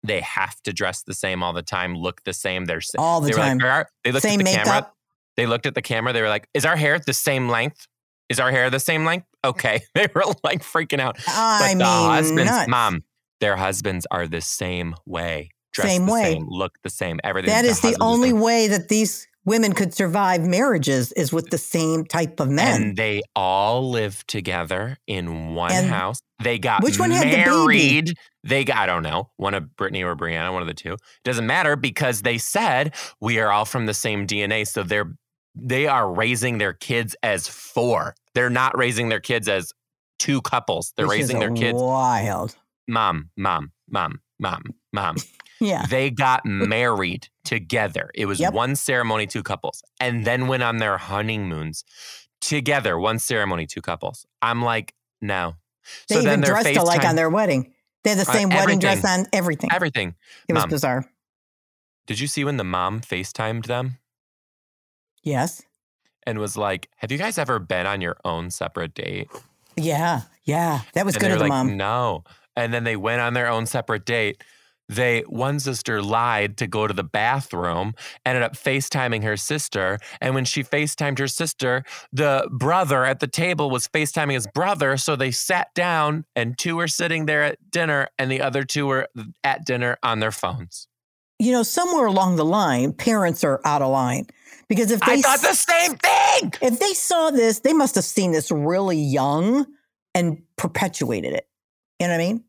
they 0.04 0.20
have 0.20 0.60
to 0.62 0.72
dress 0.72 1.02
the 1.02 1.14
same 1.14 1.42
all 1.42 1.52
the 1.52 1.62
time, 1.62 1.96
look 1.96 2.22
the 2.24 2.32
same. 2.32 2.66
They're 2.66 2.80
All 2.96 3.20
the 3.20 3.30
they 3.30 3.36
time. 3.36 3.58
Like, 3.58 3.66
"Are- 3.66 3.88
they 4.04 4.12
looked 4.12 4.22
Same 4.22 4.40
at 4.40 4.44
the 4.46 4.52
makeup. 4.52 4.64
camera. 4.66 4.92
They 5.36 5.46
looked 5.46 5.66
at 5.66 5.74
the 5.74 5.82
camera. 5.82 6.12
They 6.12 6.22
were 6.22 6.28
like, 6.28 6.48
"Is 6.54 6.64
our 6.64 6.76
hair 6.76 6.98
the 7.00 7.12
same 7.14 7.48
length? 7.48 7.86
Is 8.28 8.38
our 8.38 8.50
hair 8.52 8.70
the 8.70 8.80
same 8.80 9.04
length?" 9.04 9.26
Okay, 9.44 9.80
they 9.94 10.06
were 10.14 10.24
like 10.44 10.62
freaking 10.62 11.00
out. 11.00 11.16
I 11.26 11.58
But 11.60 11.68
mean, 11.70 11.78
the 11.78 11.84
husbands, 11.86 12.50
nuts. 12.52 12.68
mom, 12.68 13.04
their 13.40 13.56
husbands 13.56 14.06
are 14.12 14.28
the 14.28 14.40
same 14.40 14.94
way, 15.06 15.50
dressed 15.72 15.90
Same 15.90 16.06
the 16.06 16.12
way. 16.12 16.22
same, 16.34 16.46
look 16.48 16.72
the 16.82 16.90
same, 16.90 17.20
everything. 17.24 17.50
That 17.50 17.64
is 17.64 17.80
the 17.80 17.96
only 18.00 18.30
same. 18.30 18.40
way 18.40 18.68
that 18.68 18.88
these 18.88 19.26
women 19.44 19.72
could 19.72 19.92
survive 19.92 20.42
marriages 20.42 21.12
is 21.12 21.32
with 21.32 21.50
the 21.50 21.58
same 21.58 22.04
type 22.04 22.38
of 22.40 22.48
men. 22.48 22.82
And 22.82 22.96
they 22.96 23.22
all 23.34 23.90
live 23.90 24.24
together 24.26 24.98
in 25.06 25.54
one 25.54 25.72
And 25.72 25.86
house. 25.88 26.20
They 26.42 26.58
got 26.58 26.82
which 26.82 26.98
one 26.98 27.10
had 27.10 27.26
the 27.26 27.36
baby? 27.36 27.50
married. 27.50 28.14
They 28.44 28.64
got, 28.64 28.78
I 28.78 28.86
don't 28.86 29.02
know, 29.02 29.30
one 29.36 29.54
of 29.54 29.76
Brittany 29.76 30.02
or 30.02 30.16
Brianna, 30.16 30.52
one 30.52 30.62
of 30.62 30.68
the 30.68 30.74
two. 30.74 30.96
Doesn't 31.24 31.46
matter 31.46 31.76
because 31.76 32.22
they 32.22 32.38
said 32.38 32.94
we 33.20 33.38
are 33.38 33.50
all 33.50 33.64
from 33.64 33.86
the 33.86 33.94
same 33.94 34.26
DNA. 34.26 34.66
So 34.66 34.82
they're 34.82 35.12
they 35.54 35.86
are 35.86 36.10
raising 36.10 36.58
their 36.58 36.72
kids 36.72 37.14
as 37.22 37.46
four. 37.46 38.14
They're 38.34 38.48
not 38.50 38.76
raising 38.76 39.10
their 39.10 39.20
kids 39.20 39.48
as 39.48 39.70
two 40.18 40.40
couples. 40.40 40.92
They're 40.96 41.06
which 41.06 41.18
is 41.20 41.28
raising 41.28 41.40
their 41.40 41.52
kids 41.52 41.78
Wild. 41.80 42.56
mom, 42.88 43.30
mom, 43.36 43.72
mom, 43.90 44.20
mom, 44.38 44.62
mom. 44.92 45.16
Yeah. 45.62 45.86
They 45.86 46.10
got 46.10 46.44
married 46.46 47.28
together. 47.44 48.10
It 48.14 48.26
was 48.26 48.40
Yep. 48.40 48.52
one 48.52 48.76
ceremony, 48.76 49.26
two 49.26 49.42
couples, 49.42 49.82
and 50.00 50.24
then 50.24 50.48
went 50.48 50.62
on 50.62 50.78
their 50.78 50.98
honeymoons 50.98 51.84
together. 52.40 52.98
One 52.98 53.18
ceremony, 53.18 53.66
two 53.66 53.80
couples. 53.80 54.26
I'm 54.42 54.60
like, 54.62 54.94
no. 55.20 55.54
They 56.08 56.16
so 56.16 56.20
even 56.22 56.40
then 56.40 56.48
dressed 56.50 56.76
alike 56.76 57.04
on 57.04 57.16
their 57.16 57.30
wedding. 57.30 57.72
They 58.04 58.10
had 58.10 58.18
the 58.18 58.28
Uh, 58.28 58.32
same 58.34 58.48
wedding 58.48 58.78
dress 58.80 59.04
on, 59.04 59.26
everything. 59.32 59.70
everything. 59.72 60.14
it 60.48 60.52
was 60.54 60.66
bizarre. 60.66 61.04
Did 62.06 62.18
you 62.18 62.26
see 62.26 62.44
when 62.44 62.56
the 62.56 62.64
mom 62.64 63.00
FaceTimed 63.00 63.66
them 63.66 63.98
Yes. 65.22 65.62
and 66.26 66.38
was 66.38 66.56
like, 66.56 66.88
"Have 66.96 67.12
you 67.12 67.18
guys 67.18 67.38
ever 67.38 67.58
been 67.60 67.86
on 67.86 68.00
your 68.00 68.16
own 68.24 68.50
separate 68.50 68.94
date?" 68.94 69.28
Yeah. 69.76 70.22
Yeah. 70.44 70.80
That 70.94 71.06
was 71.06 71.14
and 71.14 71.22
good 71.22 71.30
of 71.32 71.38
the 71.38 71.44
like, 71.44 71.48
mom. 71.50 71.76
No. 71.76 72.24
And 72.56 72.74
then 72.74 72.84
they 72.84 72.96
went 72.96 73.20
on 73.20 73.34
their 73.34 73.46
own 73.48 73.66
separate 73.66 74.04
date. 74.04 74.42
They 74.92 75.20
one 75.22 75.58
sister 75.58 76.02
lied 76.02 76.58
to 76.58 76.66
go 76.66 76.86
to 76.86 76.92
the 76.92 77.04
bathroom, 77.04 77.94
ended 78.26 78.42
up 78.42 78.54
FaceTiming 78.54 79.22
her 79.24 79.36
sister. 79.36 79.98
And 80.20 80.34
when 80.34 80.44
she 80.44 80.62
FaceTimed 80.62 81.18
her 81.18 81.28
sister, 81.28 81.84
the 82.12 82.48
brother 82.50 83.04
at 83.04 83.20
the 83.20 83.26
table 83.26 83.70
was 83.70 83.88
FaceTiming 83.88 84.34
his 84.34 84.46
brother. 84.46 84.96
So 84.96 85.16
they 85.16 85.30
sat 85.30 85.74
down 85.74 86.24
and 86.36 86.58
two 86.58 86.76
were 86.76 86.88
sitting 86.88 87.26
there 87.26 87.42
at 87.42 87.70
dinner 87.70 88.08
and 88.18 88.30
the 88.30 88.42
other 88.42 88.64
two 88.64 88.86
were 88.86 89.08
at 89.42 89.64
dinner 89.64 89.96
on 90.02 90.20
their 90.20 90.32
phones. 90.32 90.88
You 91.38 91.52
know, 91.52 91.62
somewhere 91.62 92.06
along 92.06 92.36
the 92.36 92.44
line, 92.44 92.92
parents 92.92 93.42
are 93.42 93.60
out 93.64 93.82
of 93.82 93.90
line 93.90 94.26
because 94.68 94.90
if 94.90 95.00
they 95.00 95.14
I 95.14 95.20
thought 95.20 95.40
the 95.40 95.54
same 95.54 95.96
thing. 95.96 96.52
if 96.60 96.78
they 96.78 96.92
saw 96.92 97.30
this, 97.30 97.60
they 97.60 97.72
must 97.72 97.94
have 97.94 98.04
seen 98.04 98.32
this 98.32 98.50
really 98.50 98.98
young 98.98 99.66
and 100.14 100.42
perpetuated 100.56 101.32
it. 101.32 101.48
You 101.98 102.08
know 102.08 102.14
what 102.14 102.20
I 102.20 102.26
mean? 102.26 102.44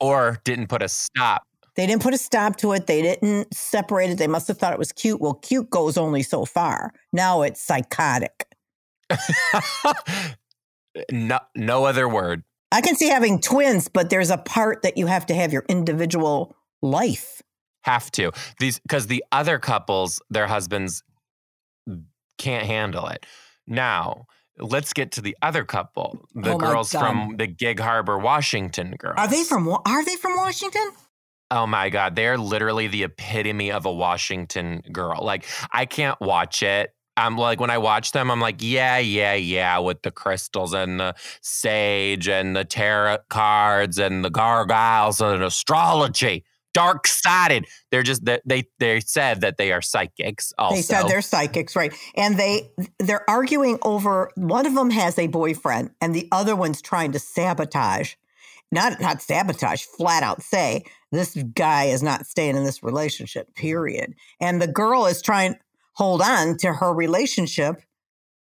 Or 0.00 0.40
didn't 0.44 0.66
put 0.66 0.82
a 0.82 0.88
stop. 0.88 1.44
They 1.76 1.86
didn't 1.86 2.02
put 2.02 2.14
a 2.14 2.18
stop 2.18 2.56
to 2.58 2.72
it. 2.72 2.86
They 2.86 3.02
didn't 3.02 3.52
separate 3.52 4.10
it. 4.10 4.18
They 4.18 4.28
must 4.28 4.48
have 4.48 4.58
thought 4.58 4.72
it 4.72 4.78
was 4.78 4.92
cute. 4.92 5.20
Well, 5.20 5.34
cute 5.34 5.70
goes 5.70 5.96
only 5.96 6.22
so 6.22 6.44
far. 6.44 6.92
Now 7.12 7.42
it's 7.42 7.60
psychotic. 7.60 8.46
No, 11.10 11.40
no 11.56 11.84
other 11.84 12.08
word. 12.08 12.44
I 12.72 12.80
can 12.80 12.96
see 12.96 13.08
having 13.08 13.40
twins, 13.40 13.88
but 13.88 14.10
there's 14.10 14.30
a 14.30 14.38
part 14.38 14.82
that 14.82 14.96
you 14.96 15.06
have 15.06 15.26
to 15.26 15.34
have 15.34 15.52
your 15.52 15.64
individual 15.68 16.56
life. 16.82 17.42
Have 17.82 18.10
to 18.12 18.32
these 18.58 18.78
because 18.78 19.08
the 19.08 19.24
other 19.30 19.58
couples, 19.58 20.20
their 20.30 20.46
husbands 20.46 21.02
can't 22.38 22.66
handle 22.66 23.06
it. 23.08 23.26
Now, 23.66 24.26
let's 24.58 24.92
get 24.92 25.12
to 25.12 25.20
the 25.20 25.36
other 25.42 25.64
couple, 25.64 26.26
the 26.34 26.52
Oh 26.52 26.58
girls 26.58 26.90
from 26.90 27.36
the 27.36 27.46
Gig 27.46 27.78
Harbor, 27.78 28.18
Washington 28.18 28.94
girls. 28.98 29.16
Are 29.18 29.28
they 29.28 29.44
from 29.44 29.68
Are 29.68 30.04
they 30.04 30.16
from 30.16 30.36
Washington? 30.36 30.90
Oh 31.50 31.66
my 31.66 31.90
God. 31.90 32.16
They're 32.16 32.38
literally 32.38 32.88
the 32.88 33.04
epitome 33.04 33.70
of 33.70 33.86
a 33.86 33.92
Washington 33.92 34.82
girl. 34.92 35.22
Like, 35.22 35.44
I 35.72 35.86
can't 35.86 36.20
watch 36.20 36.62
it. 36.62 36.94
I'm 37.16 37.36
like, 37.36 37.60
when 37.60 37.70
I 37.70 37.78
watch 37.78 38.12
them, 38.12 38.30
I'm 38.30 38.40
like, 38.40 38.56
yeah, 38.58 38.98
yeah, 38.98 39.34
yeah, 39.34 39.78
with 39.78 40.02
the 40.02 40.10
crystals 40.10 40.74
and 40.74 40.98
the 40.98 41.14
sage 41.42 42.28
and 42.28 42.56
the 42.56 42.64
tarot 42.64 43.18
cards 43.28 43.98
and 43.98 44.24
the 44.24 44.30
gargoyles 44.30 45.20
and 45.20 45.42
astrology. 45.42 46.44
Dark 46.72 47.06
sided. 47.06 47.66
They're 47.92 48.02
just 48.02 48.24
they, 48.24 48.40
they 48.44 48.64
they 48.80 48.98
said 48.98 49.42
that 49.42 49.58
they 49.58 49.70
are 49.70 49.80
psychics. 49.80 50.52
Also, 50.58 50.74
They 50.74 50.82
said 50.82 51.04
they're 51.04 51.22
psychics, 51.22 51.76
right? 51.76 51.94
And 52.16 52.36
they 52.36 52.72
they're 52.98 53.28
arguing 53.30 53.78
over 53.82 54.32
one 54.34 54.66
of 54.66 54.74
them 54.74 54.90
has 54.90 55.16
a 55.16 55.28
boyfriend 55.28 55.90
and 56.00 56.16
the 56.16 56.26
other 56.32 56.56
one's 56.56 56.82
trying 56.82 57.12
to 57.12 57.20
sabotage. 57.20 58.14
Not 58.72 59.00
not 59.00 59.22
sabotage, 59.22 59.84
flat 59.84 60.24
out 60.24 60.42
say 60.42 60.82
this 61.14 61.34
guy 61.54 61.84
is 61.84 62.02
not 62.02 62.26
staying 62.26 62.56
in 62.56 62.64
this 62.64 62.82
relationship, 62.82 63.48
mm-hmm. 63.48 63.60
period. 63.60 64.14
And 64.40 64.60
the 64.60 64.68
girl 64.68 65.06
is 65.06 65.22
trying 65.22 65.54
to 65.54 65.60
hold 65.94 66.22
on 66.22 66.56
to 66.58 66.72
her 66.72 66.92
relationship 66.92 67.82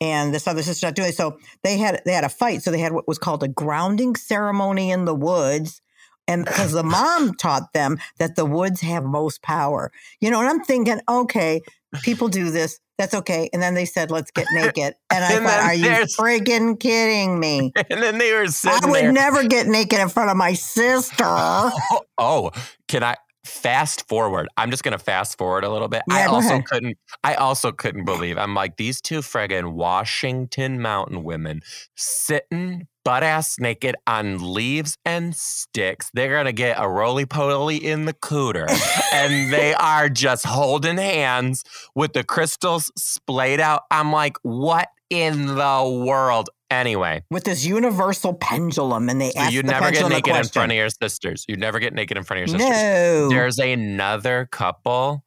and 0.01 0.33
this 0.33 0.47
other 0.47 0.63
sister's 0.63 0.83
not 0.83 0.95
doing 0.95 1.11
it. 1.11 1.17
So 1.17 1.39
they 1.63 1.77
had 1.79 2.01
they 2.05 2.13
had 2.13 2.25
a 2.25 2.31
fight. 2.31 2.63
So 2.63 2.71
they 2.71 2.79
had 2.79 2.93
what 2.93 3.07
was 3.07 3.19
called 3.19 3.43
a 3.43 3.49
grounding 3.49 4.17
ceremony 4.17 4.91
in 4.91 5.05
the 5.05 5.15
woods. 5.15 5.83
And 6.31 6.45
because 6.45 6.73
the 6.73 6.83
mom 6.85 7.35
taught 7.35 7.73
them 7.75 7.99
that 8.19 8.37
the 8.37 8.45
woods 8.47 8.81
have 8.81 9.05
most 9.05 9.43
power. 9.43 9.91
You 10.21 10.31
know, 10.31 10.41
and 10.41 10.49
I'm 10.49 10.61
thinking, 10.65 11.01
okay, 11.09 11.61
people 12.03 12.29
do 12.29 12.51
this. 12.51 12.79
That's 12.99 13.15
okay. 13.15 13.49
And 13.53 13.63
then 13.63 13.75
they 13.75 13.87
said, 13.87 14.11
let's 14.11 14.31
get 14.31 14.47
naked. 14.55 14.95
And 15.11 15.25
I 15.25 15.33
And 15.33 15.45
thought, 15.45 15.61
are 15.61 15.75
you 15.75 15.91
friggin' 16.19 16.79
kidding 16.79 17.41
me? 17.41 17.73
and 17.91 18.03
then 18.03 18.19
they 18.19 18.33
were 18.33 18.47
sitting 18.49 18.79
I 18.85 18.91
would 18.91 19.05
there. 19.05 19.13
never 19.13 19.45
get 19.45 19.67
naked 19.67 19.99
in 19.99 20.09
front 20.09 20.31
of 20.31 20.37
my 20.37 20.53
sister. 20.53 21.25
Oh, 21.27 22.03
oh, 22.19 22.51
can 22.89 23.03
I 23.03 23.17
fast 23.45 24.07
forward? 24.07 24.49
I'm 24.59 24.71
just 24.71 24.85
gonna 24.85 24.99
fast 24.99 25.39
forward 25.39 25.65
a 25.65 25.71
little 25.71 25.89
bit. 25.89 26.03
I 26.11 26.21
Yeah, 26.21 26.27
go 26.27 26.33
also 26.35 26.49
ahead. 26.55 26.65
couldn't. 26.67 26.99
I 27.25 27.35
also 27.35 27.73
couldn't 27.73 28.05
believe. 28.05 28.37
I'm 28.39 28.55
like 28.55 28.77
these 28.77 29.01
two 29.01 29.21
friggin' 29.21 29.73
Washington 29.73 30.81
Mountain 30.83 31.25
women 31.25 31.63
sitting 31.97 32.87
butt 33.05 33.23
ass 33.23 33.59
naked 33.59 33.97
on 34.07 34.53
leaves 34.53 34.97
and 35.05 35.35
sticks. 35.35 36.11
They're 36.15 36.37
gonna 36.37 36.53
get 36.53 36.77
a 36.79 36.89
roly 36.89 37.27
poly 37.27 37.77
in 37.77 38.05
the 38.05 38.15
cooter, 38.15 38.67
and 39.13 39.53
they 39.53 39.75
are 39.81 40.09
just 40.09 40.47
holding 40.47 40.97
hands 40.97 41.65
with 41.95 42.13
the 42.13 42.25
crystals 42.25 42.91
splayed 42.97 43.61
out. 43.61 43.83
I'm 43.91 44.13
like, 44.13 44.37
what 44.43 44.89
in 45.09 45.47
the 45.47 46.03
world? 46.05 46.51
Anyway, 46.71 47.25
With 47.33 47.43
this 47.43 47.65
universal 47.65 48.33
pendulum, 48.33 49.09
and 49.09 49.21
they 49.21 49.31
so 49.31 49.49
you'd 49.49 49.67
the 49.67 49.73
never 49.73 49.91
get 49.91 50.09
naked 50.09 50.37
in 50.37 50.45
front 50.45 50.71
of 50.71 50.77
your 50.77 50.89
sisters. 50.89 51.45
You'd 51.49 51.59
never 51.59 51.81
get 51.81 51.93
naked 51.95 52.17
in 52.17 52.23
front 52.23 52.43
of 52.43 52.49
your 52.49 52.59
sisters. 52.59 52.77
No. 52.77 53.29
There's 53.29 53.59
another 53.59 54.49
couple 54.53 55.25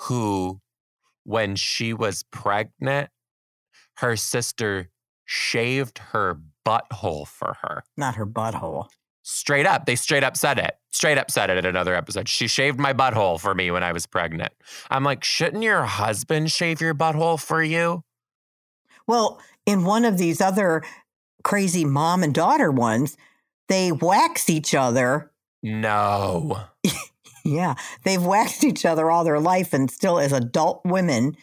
who, 0.00 0.60
when 1.24 1.56
she 1.56 1.94
was 1.94 2.24
pregnant, 2.24 3.08
her 3.96 4.16
sister 4.16 4.90
shaved 5.24 5.98
her 6.12 6.40
butthole 6.66 7.26
for 7.26 7.56
her. 7.62 7.84
Not 7.96 8.14
her 8.16 8.26
butthole. 8.26 8.86
Straight 9.22 9.66
up. 9.66 9.86
They 9.86 9.96
straight 9.96 10.24
up 10.24 10.36
said 10.36 10.58
it. 10.58 10.76
Straight 10.90 11.18
up 11.18 11.30
said 11.30 11.50
it 11.50 11.58
in 11.58 11.66
another 11.66 11.94
episode. 11.94 12.28
She 12.28 12.46
shaved 12.48 12.78
my 12.78 12.92
butthole 12.92 13.38
for 13.38 13.54
me 13.54 13.70
when 13.70 13.82
I 13.82 13.92
was 13.92 14.06
pregnant. 14.06 14.52
I'm 14.90 15.04
like, 15.04 15.22
shouldn't 15.24 15.62
your 15.62 15.84
husband 15.84 16.50
shave 16.50 16.80
your 16.80 16.94
butthole 16.94 17.40
for 17.40 17.62
you? 17.62 18.02
Well, 19.06 19.40
in 19.66 19.84
one 19.84 20.04
of 20.04 20.18
these 20.18 20.40
other 20.40 20.82
crazy 21.44 21.84
mom 21.84 22.22
and 22.22 22.34
daughter 22.34 22.70
ones, 22.70 23.16
they 23.68 23.92
wax 23.92 24.48
each 24.50 24.74
other. 24.74 25.30
No. 25.62 26.60
Yeah, 27.42 27.74
they've 28.04 28.22
waxed 28.22 28.64
each 28.64 28.84
other 28.84 29.10
all 29.10 29.24
their 29.24 29.40
life, 29.40 29.72
and 29.72 29.90
still, 29.90 30.18
as 30.18 30.30
adult 30.30 30.82
women, 30.84 31.38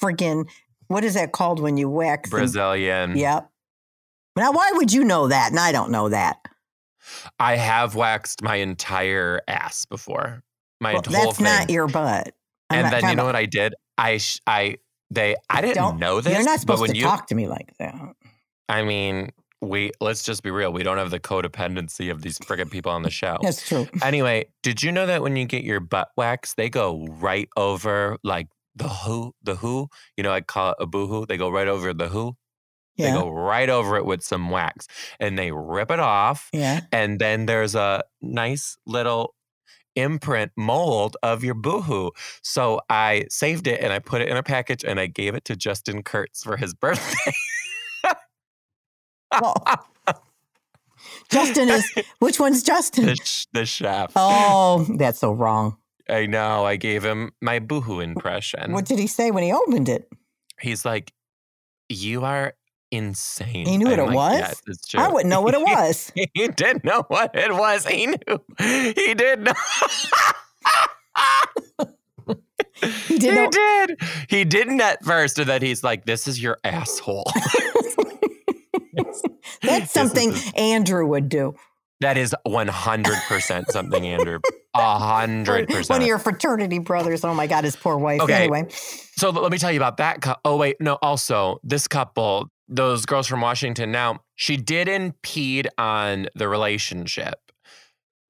friggin' 0.00 0.48
what 0.86 1.02
is 1.02 1.14
that 1.14 1.32
called 1.32 1.58
when 1.60 1.76
you 1.76 1.88
wax? 1.90 2.28
and- 2.28 2.38
Brazilian. 2.38 3.16
Yep. 3.16 3.49
Now, 4.36 4.52
why 4.52 4.70
would 4.74 4.92
you 4.92 5.04
know 5.04 5.28
that? 5.28 5.50
And 5.50 5.58
I 5.60 5.72
don't 5.72 5.90
know 5.90 6.08
that. 6.08 6.38
I 7.38 7.56
have 7.56 7.94
waxed 7.94 8.42
my 8.42 8.56
entire 8.56 9.40
ass 9.48 9.84
before. 9.86 10.42
My 10.80 10.92
Well, 10.94 11.02
whole 11.06 11.12
that's 11.26 11.36
thing. 11.38 11.44
not 11.44 11.70
your 11.70 11.88
butt. 11.88 12.32
I'm 12.70 12.84
and 12.84 12.92
then 12.92 13.10
you 13.10 13.16
know 13.16 13.24
what 13.24 13.36
I 13.36 13.46
did? 13.46 13.74
I 13.98 14.18
sh- 14.18 14.40
I 14.46 14.76
they 15.10 15.34
I 15.48 15.60
didn't 15.60 15.74
Don't- 15.76 15.98
know 15.98 16.20
this. 16.20 16.32
You're 16.32 16.42
not 16.44 16.52
but 16.52 16.60
supposed 16.60 16.80
when 16.82 16.90
to 16.92 16.96
you, 16.96 17.02
talk 17.04 17.26
to 17.28 17.34
me 17.34 17.48
like 17.48 17.72
that. 17.78 17.94
I 18.68 18.82
mean, 18.84 19.30
we 19.60 19.90
let's 20.00 20.22
just 20.22 20.42
be 20.42 20.50
real. 20.50 20.72
We 20.72 20.82
don't 20.84 20.96
have 20.98 21.10
the 21.10 21.18
codependency 21.20 22.10
of 22.10 22.22
these 22.22 22.38
friggin' 22.38 22.70
people 22.70 22.92
on 22.92 23.02
the 23.02 23.10
show. 23.10 23.38
That's 23.42 23.66
true. 23.66 23.88
Anyway, 24.02 24.46
did 24.62 24.82
you 24.82 24.92
know 24.92 25.06
that 25.06 25.20
when 25.22 25.36
you 25.36 25.44
get 25.46 25.64
your 25.64 25.80
butt 25.80 26.10
wax, 26.16 26.54
they 26.54 26.70
go 26.70 27.06
right 27.10 27.48
over 27.56 28.18
like 28.22 28.46
the 28.76 28.88
who, 28.88 29.34
the 29.42 29.56
who? 29.56 29.88
You 30.16 30.22
know, 30.22 30.30
I 30.32 30.40
call 30.42 30.70
it 30.70 30.76
a 30.80 30.86
boohoo. 30.86 31.26
They 31.26 31.36
go 31.36 31.50
right 31.50 31.68
over 31.68 31.92
the 31.92 32.08
who. 32.08 32.36
They 33.00 33.12
go 33.12 33.28
right 33.30 33.68
over 33.68 33.96
it 33.96 34.04
with 34.04 34.22
some 34.22 34.50
wax, 34.50 34.86
and 35.18 35.38
they 35.38 35.50
rip 35.52 35.90
it 35.90 36.00
off. 36.00 36.48
Yeah. 36.52 36.80
And 36.92 37.18
then 37.18 37.46
there's 37.46 37.74
a 37.74 38.02
nice 38.20 38.76
little 38.86 39.34
imprint 39.96 40.52
mold 40.56 41.16
of 41.22 41.42
your 41.42 41.54
boohoo. 41.54 42.10
So 42.42 42.80
I 42.88 43.24
saved 43.28 43.66
it 43.66 43.80
and 43.82 43.92
I 43.92 43.98
put 43.98 44.22
it 44.22 44.28
in 44.28 44.36
a 44.36 44.42
package 44.42 44.84
and 44.84 45.00
I 45.00 45.06
gave 45.06 45.34
it 45.34 45.44
to 45.46 45.56
Justin 45.56 46.02
Kurtz 46.02 46.42
for 46.44 46.56
his 46.56 46.74
birthday. 46.80 47.32
Well, 49.40 49.54
Justin 51.30 51.68
is 51.68 51.84
which 52.18 52.40
one's 52.40 52.62
Justin? 52.62 53.06
the, 53.06 53.16
sh- 53.16 53.46
the 53.52 53.64
chef. 53.66 54.12
Oh, 54.16 54.86
that's 54.96 55.18
so 55.20 55.32
wrong. 55.32 55.76
I 56.08 56.26
know. 56.26 56.64
I 56.64 56.76
gave 56.76 57.04
him 57.04 57.30
my 57.40 57.60
boohoo 57.60 58.00
impression. 58.00 58.72
What 58.72 58.84
did 58.86 58.98
he 58.98 59.06
say 59.06 59.30
when 59.30 59.44
he 59.44 59.52
opened 59.52 59.88
it? 59.88 60.08
He's 60.60 60.84
like, 60.84 61.12
You 61.88 62.24
are 62.24 62.54
insane. 62.90 63.66
He 63.66 63.76
knew 63.78 63.86
what 63.88 64.00
I'm 64.00 64.06
it 64.06 64.06
like, 64.08 64.14
was? 64.16 64.38
Yes, 64.40 64.62
it's 64.66 64.86
true. 64.88 65.00
I 65.00 65.08
wouldn't 65.08 65.28
know 65.30 65.40
what 65.40 65.54
it 65.54 65.60
was. 65.62 66.12
he 66.14 66.48
didn't 66.48 66.84
know 66.84 67.04
what 67.08 67.30
it 67.34 67.52
was. 67.54 67.86
He 67.86 68.06
knew. 68.06 68.16
He 68.58 69.14
did 69.14 69.40
know. 69.42 69.52
He 73.08 73.18
did 73.18 73.34
know- 73.34 73.50
did. 73.50 74.00
He 74.28 74.44
didn't 74.44 74.80
at 74.80 75.04
first, 75.04 75.38
and 75.38 75.48
then 75.48 75.62
he's 75.62 75.82
like, 75.84 76.04
"This 76.06 76.26
is 76.28 76.40
your 76.42 76.58
asshole." 76.64 77.24
That's 78.94 79.22
This 79.62 79.82
is 79.84 79.90
something 79.90 80.34
Andrew 80.56 81.06
would 81.06 81.28
do. 81.28 81.54
that 82.00 82.16
is 82.16 82.34
one 82.44 82.68
hundred 82.68 83.18
percent 83.28 83.70
something, 83.70 84.06
Andrew. 84.06 84.40
A 84.74 84.98
hundred 84.98 85.70
One 85.88 86.00
of 86.00 86.06
your 86.06 86.18
fraternity 86.18 86.78
brothers. 86.78 87.24
Oh 87.24 87.34
my 87.34 87.46
God, 87.46 87.64
his 87.64 87.76
poor 87.76 87.98
wife. 87.98 88.20
Okay. 88.22 88.34
Anyway, 88.44 88.66
So 88.70 89.30
let 89.30 89.52
me 89.52 89.58
tell 89.58 89.70
you 89.72 89.78
about 89.78 89.98
that. 89.98 90.22
cou- 90.22 90.36
oh 90.44 90.56
wait, 90.56 90.76
no. 90.80 90.96
Also, 91.02 91.60
this 91.62 91.86
couple, 91.88 92.48
those 92.70 93.04
girls 93.04 93.26
from 93.26 93.40
Washington. 93.40 93.92
Now, 93.92 94.20
she 94.36 94.56
did 94.56 94.88
impede 94.88 95.68
on 95.76 96.28
the 96.34 96.48
relationship, 96.48 97.34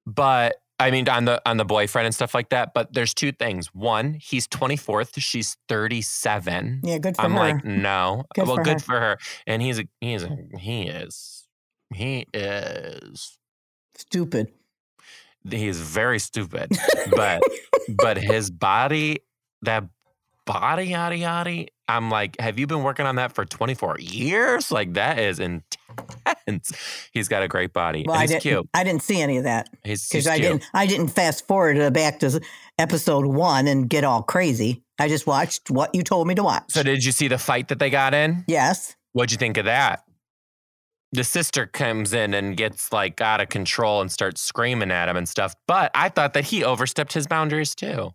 but 0.05 0.55
I 0.79 0.89
mean 0.89 1.07
on 1.07 1.25
the 1.25 1.41
on 1.47 1.57
the 1.57 1.65
boyfriend 1.65 2.07
and 2.07 2.15
stuff 2.15 2.33
like 2.33 2.49
that. 2.49 2.73
But 2.73 2.93
there's 2.93 3.13
two 3.13 3.31
things. 3.31 3.67
One, 3.73 4.15
he's 4.15 4.47
24th. 4.47 5.13
She's 5.17 5.55
37. 5.69 6.81
yeah, 6.83 6.97
good 6.97 7.15
for 7.15 7.21
her. 7.21 7.27
I'm 7.27 7.35
like, 7.35 7.63
no. 7.63 8.25
Good 8.33 8.47
well, 8.47 8.55
for 8.57 8.63
good 8.63 8.73
her. 8.73 8.79
for 8.79 8.99
her. 8.99 9.17
And 9.45 9.61
he's 9.61 9.79
a 9.79 9.87
he's 10.01 10.23
a 10.23 10.35
he 10.57 10.87
is 10.87 11.47
he 11.93 12.25
is 12.33 13.37
Stupid. 13.95 14.51
he 15.47 15.67
is 15.67 15.79
very 15.79 16.17
stupid. 16.17 16.71
but 17.15 17.43
but 17.87 18.17
his 18.17 18.49
body, 18.49 19.19
that 19.61 19.83
body 20.45 20.85
yada 20.85 21.17
yada. 21.17 21.65
I'm 21.87 22.09
like, 22.09 22.39
have 22.39 22.57
you 22.57 22.67
been 22.67 22.83
working 22.83 23.05
on 23.05 23.15
that 23.15 23.33
for 23.33 23.43
24 23.45 23.97
years? 23.99 24.71
Like 24.71 24.93
that 24.93 25.19
is 25.19 25.39
intense. 25.39 26.71
He's 27.11 27.27
got 27.27 27.43
a 27.43 27.47
great 27.47 27.73
body. 27.73 28.05
Well, 28.07 28.15
I 28.17 28.21
he's 28.21 28.29
didn't. 28.31 28.41
cute. 28.43 28.69
I 28.73 28.83
didn't 28.83 29.03
see 29.03 29.21
any 29.21 29.37
of 29.37 29.43
that 29.43 29.69
He's, 29.83 30.07
because 30.07 30.23
he's 30.25 30.27
I 30.27 30.37
cute. 30.39 30.51
didn't. 30.51 30.63
I 30.73 30.85
didn't 30.87 31.09
fast 31.09 31.47
forward 31.47 31.75
to 31.75 31.91
back 31.91 32.19
to 32.19 32.39
episode 32.79 33.25
one 33.25 33.67
and 33.67 33.89
get 33.89 34.03
all 34.03 34.23
crazy. 34.23 34.83
I 34.99 35.07
just 35.09 35.27
watched 35.27 35.69
what 35.69 35.93
you 35.95 36.03
told 36.03 36.27
me 36.27 36.35
to 36.35 36.43
watch. 36.43 36.63
So 36.69 36.83
did 36.83 37.03
you 37.03 37.11
see 37.11 37.27
the 37.27 37.37
fight 37.37 37.67
that 37.69 37.79
they 37.79 37.89
got 37.89 38.13
in? 38.13 38.43
yes. 38.47 38.95
What'd 39.13 39.31
you 39.33 39.37
think 39.37 39.57
of 39.57 39.65
that? 39.65 40.03
The 41.11 41.25
sister 41.25 41.65
comes 41.67 42.13
in 42.13 42.33
and 42.33 42.55
gets 42.55 42.93
like 42.93 43.19
out 43.19 43.41
of 43.41 43.49
control 43.49 43.99
and 43.99 44.09
starts 44.09 44.39
screaming 44.41 44.91
at 44.91 45.09
him 45.09 45.17
and 45.17 45.27
stuff. 45.27 45.53
But 45.67 45.91
I 45.93 46.07
thought 46.07 46.33
that 46.35 46.45
he 46.45 46.63
overstepped 46.63 47.11
his 47.11 47.27
boundaries 47.27 47.75
too. 47.75 48.11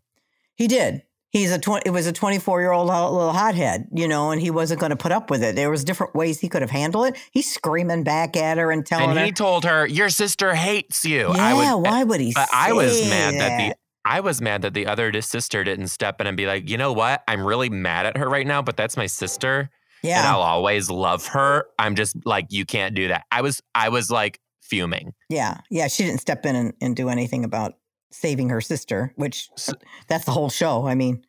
He 0.54 0.66
did. 0.66 1.02
He's 1.36 1.52
a 1.52 1.58
20 1.58 1.82
it 1.86 1.90
was 1.90 2.06
a 2.06 2.12
24 2.12 2.60
year 2.60 2.72
old 2.72 2.86
little 2.86 3.32
hothead 3.32 3.88
you 3.92 4.08
know 4.08 4.30
and 4.30 4.40
he 4.40 4.50
wasn't 4.50 4.80
going 4.80 4.90
to 4.90 4.96
put 4.96 5.12
up 5.12 5.30
with 5.30 5.42
it 5.42 5.54
there 5.54 5.70
was 5.70 5.84
different 5.84 6.14
ways 6.14 6.40
he 6.40 6.48
could 6.48 6.62
have 6.62 6.70
handled 6.70 7.06
it 7.06 7.16
he's 7.30 7.52
screaming 7.52 8.02
back 8.02 8.36
at 8.36 8.58
her 8.58 8.70
and 8.70 8.86
telling 8.86 9.10
and 9.10 9.18
her 9.18 9.24
he 9.24 9.32
told 9.32 9.64
her, 9.64 9.86
"Your 9.86 10.08
sister 10.08 10.54
hates 10.54 11.04
you." 11.04 11.32
yeah 11.34 11.46
I 11.46 11.54
was, 11.54 11.84
why 11.84 12.04
would 12.04 12.20
he 12.20 12.32
but 12.34 12.48
I 12.52 12.72
was 12.72 13.08
mad 13.08 13.34
that 13.34 13.58
the? 13.58 13.76
I 14.04 14.20
was 14.20 14.40
mad 14.40 14.62
that 14.62 14.72
the 14.72 14.86
other 14.86 15.20
sister 15.20 15.64
didn't 15.64 15.88
step 15.88 16.20
in 16.20 16.28
and 16.28 16.36
be 16.36 16.46
like, 16.46 16.70
you 16.70 16.78
know 16.78 16.92
what? 16.92 17.24
I'm 17.26 17.44
really 17.44 17.68
mad 17.68 18.06
at 18.06 18.16
her 18.16 18.28
right 18.28 18.46
now, 18.46 18.62
but 18.62 18.76
that's 18.76 18.96
my 18.96 19.06
sister, 19.06 19.68
and 20.04 20.26
I'll 20.26 20.42
always 20.42 20.88
love 20.88 21.26
her. 21.28 21.66
I'm 21.76 21.96
just 21.96 22.14
like, 22.24 22.46
you 22.50 22.64
can't 22.64 22.94
do 22.94 23.08
that. 23.08 23.24
I 23.32 23.42
was, 23.42 23.60
I 23.74 23.88
was 23.88 24.08
like 24.08 24.38
fuming. 24.62 25.12
yeah 25.28 25.58
yeah 25.70 25.86
she 25.86 26.04
didn't 26.04 26.20
step 26.20 26.44
in 26.44 26.56
and, 26.56 26.72
and 26.80 26.96
do 26.96 27.08
anything 27.08 27.44
about 27.44 27.74
saving 28.20 28.48
her 28.48 28.60
sister 28.60 29.12
which 29.16 29.48
S- 29.56 29.74
that's 30.08 30.24
the 30.24 30.30
whole 30.32 30.48
show 30.50 30.86
i 30.86 30.94
mean 30.94 31.24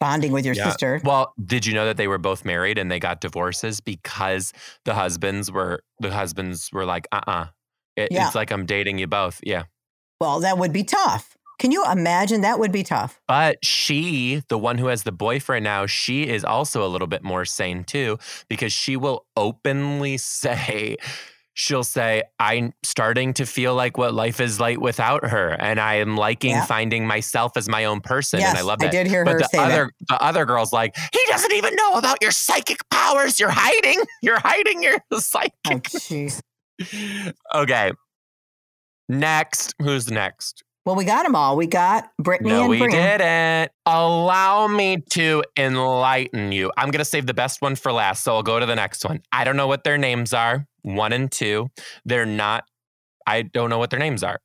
bonding 0.00 0.30
with 0.32 0.44
your 0.46 0.54
Yeah. 0.54 0.68
sister 0.68 1.00
Well, 1.02 1.34
did 1.44 1.66
you 1.66 1.74
know 1.74 1.84
that 1.86 1.96
they 1.96 2.06
were 2.06 2.18
both 2.18 2.44
married 2.44 2.78
and 2.78 2.88
they 2.88 3.00
got 3.00 3.20
divorces 3.20 3.80
because 3.80 4.52
the 4.84 4.94
husbands 4.94 5.50
were 5.50 5.82
the 5.98 6.12
husbands 6.12 6.70
were 6.72 6.84
like, 6.84 7.08
uh, 7.10 7.20
uh 7.26 7.46
It, 7.96 8.12
Yeah. 8.12 8.26
It's 8.26 8.36
like 8.36 8.52
I'm 8.52 8.64
dating 8.64 8.98
you 8.98 9.08
both. 9.08 9.40
Yeah. 9.42 9.64
well 10.20 10.38
that 10.40 10.56
would 10.56 10.72
be 10.72 10.84
tough 10.84 11.36
can 11.58 11.72
you 11.72 11.84
imagine 11.90 12.42
that 12.42 12.60
would 12.60 12.70
be 12.70 12.84
tough 12.84 13.20
But 13.26 13.58
she, 13.64 14.44
the 14.48 14.56
one 14.56 14.78
who 14.78 14.86
has 14.86 15.02
the 15.02 15.10
boyfriend 15.10 15.64
now, 15.64 15.86
she 15.86 16.28
is 16.28 16.44
also 16.44 16.86
a 16.86 16.90
little 16.94 17.08
bit 17.08 17.24
more 17.24 17.44
sane 17.44 17.82
too, 17.82 18.18
because 18.48 18.72
she 18.72 18.96
will 18.96 19.26
openly 19.36 20.16
say, 20.42 20.96
she'll 21.60 21.82
say, 21.82 22.22
I'm 22.38 22.72
starting 22.84 23.34
to 23.34 23.44
feel 23.44 23.74
like 23.74 23.98
what 23.98 24.14
life 24.14 24.38
is 24.40 24.60
like 24.60 24.78
without 24.78 25.26
her. 25.26 25.48
And 25.58 25.80
I 25.80 25.94
am 25.96 26.16
liking 26.16 26.50
Yeah. 26.52 26.64
finding 26.64 27.04
myself 27.04 27.56
as 27.56 27.68
my 27.68 27.84
own 27.86 28.00
person. 28.00 28.38
yes 28.38 28.50
and 28.50 28.58
I 28.58 28.62
love 28.62 28.78
that. 28.78 28.86
i 28.86 28.90
did 28.90 29.08
hear 29.08 29.20
her 29.20 29.24
But 29.24 29.38
the 29.38 29.48
say 29.48 29.58
other 29.58 29.90
the 30.08 30.22
other 30.22 30.44
girl's 30.46 30.72
like, 30.72 30.94
he 31.12 31.18
doesn't 31.28 31.52
even 31.52 31.74
know 31.74 31.94
about 31.94 32.18
your 32.22 32.30
psychic 32.30 32.78
powers. 32.90 33.40
You're 33.40 33.50
hiding. 33.50 34.00
You're 34.22 34.38
hiding 34.38 34.84
your 34.84 34.98
oh, 35.10 35.18
psychic. 35.18 35.52
that 35.64 35.80
oh 35.84 35.98
jeez 35.98 36.40
okay. 37.56 37.90
Next. 39.08 39.74
Who's 39.82 40.10
next? 40.10 40.62
well 40.86 40.94
we 40.96 41.04
got 41.04 41.24
them 41.24 41.34
all 41.34 41.54
we 41.56 41.66
got 41.66 42.08
brittany 42.18 42.48
No, 42.50 42.60
and 42.60 42.70
we 42.70 42.86
didn't. 42.86 43.70
Allow 43.84 44.68
me 44.68 44.98
to 45.10 45.42
enlighten 45.56 46.52
you. 46.52 46.70
I'm 46.76 46.90
going 46.92 47.00
to 47.00 47.04
save 47.04 47.26
the 47.26 47.34
best 47.34 47.60
one 47.60 47.74
for 47.74 47.92
last. 47.92 48.22
So 48.22 48.34
I'll 48.36 48.42
go 48.44 48.60
to 48.60 48.64
the 48.64 48.76
next 48.76 49.04
one. 49.04 49.20
I 49.32 49.42
don't 49.42 49.56
know 49.56 49.66
what 49.66 49.82
their 49.82 49.98
names 49.98 50.32
are. 50.32 50.67
One 50.82 51.12
and 51.12 51.30
two. 51.30 51.70
They're 52.04 52.26
not, 52.26 52.64
I 53.26 53.42
don't 53.42 53.70
know 53.70 53.78
what 53.78 53.90
their 53.90 53.98
names 53.98 54.22
are. 54.22 54.40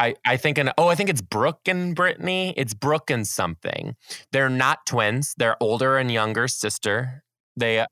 I, 0.00 0.16
I 0.26 0.36
think, 0.36 0.58
an, 0.58 0.70
oh, 0.76 0.88
I 0.88 0.96
think 0.96 1.08
it's 1.08 1.22
Brooke 1.22 1.60
and 1.66 1.94
Brittany. 1.94 2.52
It's 2.56 2.74
Brooke 2.74 3.10
and 3.10 3.26
something. 3.26 3.94
They're 4.32 4.48
not 4.48 4.86
twins. 4.86 5.34
They're 5.38 5.56
older 5.62 5.98
and 5.98 6.10
younger 6.10 6.48
sister. 6.48 7.22
They, 7.56 7.86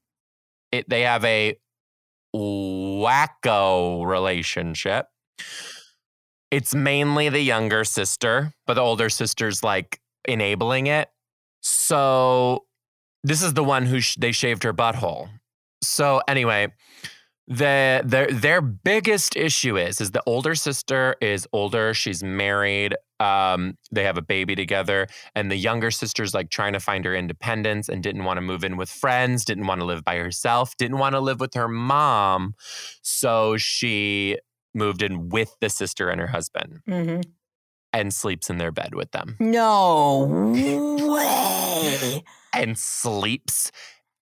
it, 0.73 0.89
they 0.89 1.03
have 1.03 1.25
a 1.25 1.57
wacko 2.35 4.05
relationship. 4.05 5.07
It's 6.51 6.75
mainly 6.75 7.29
the 7.29 7.41
younger 7.41 7.85
sister, 7.85 8.53
but 8.67 8.75
the 8.75 8.81
older 8.81 9.09
sister's 9.09 9.63
like 9.63 10.01
enabling 10.27 10.87
it. 10.87 11.09
So 11.61 12.65
this 13.23 13.43
is 13.43 13.55
the 13.55 13.65
one 13.65 13.87
who 13.87 14.01
sh- 14.01 14.17
they 14.19 14.33
shaved 14.33 14.65
her 14.65 14.75
butthole. 14.75 15.29
So 15.83 16.21
anyway, 16.27 16.73
the 17.49 18.03
their 18.05 18.27
their 18.29 18.61
biggest 18.61 19.37
issue 19.37 19.77
is 19.77 20.01
is 20.01 20.13
the 20.13 20.23
older 20.27 20.55
sister 20.55 21.17
is 21.21 21.47
older. 21.53 21.93
She's 21.95 22.23
married. 22.23 22.95
Um, 23.21 23.77
they 23.93 24.03
have 24.05 24.17
a 24.19 24.23
baby 24.23 24.55
together, 24.57 25.07
and 25.35 25.51
the 25.51 25.57
younger 25.57 25.91
sister's 25.91 26.35
like 26.35 26.51
trying 26.51 26.73
to 26.73 26.81
find 26.81 27.05
her 27.05 27.15
independence 27.15 27.89
and 27.89 28.03
didn't 28.03 28.25
want 28.25 28.37
to 28.39 28.41
move 28.41 28.65
in 28.65 28.77
with 28.77 28.91
friends, 28.91 29.45
didn't 29.45 29.67
want 29.67 29.81
to 29.81 29.85
live 29.85 30.03
by 30.05 30.17
herself, 30.17 30.77
didn't 30.77 30.99
want 30.99 31.15
to 31.15 31.21
live 31.21 31.39
with 31.41 31.55
her 31.55 31.69
mom. 31.69 32.55
So 33.03 33.57
she 33.59 34.39
moved 34.75 35.03
in 35.03 35.29
with 35.29 35.55
the 35.61 35.69
sister 35.69 36.09
and 36.09 36.21
her 36.21 36.29
husband 36.29 36.81
Mhm. 36.89 37.23
and 37.93 38.13
sleeps 38.15 38.49
in 38.49 38.57
their 38.59 38.73
bed 38.73 38.95
with 38.95 39.11
them 39.13 39.37
no 39.39 40.25
way 40.99 42.23
and 42.55 42.79
sleeps 42.79 43.71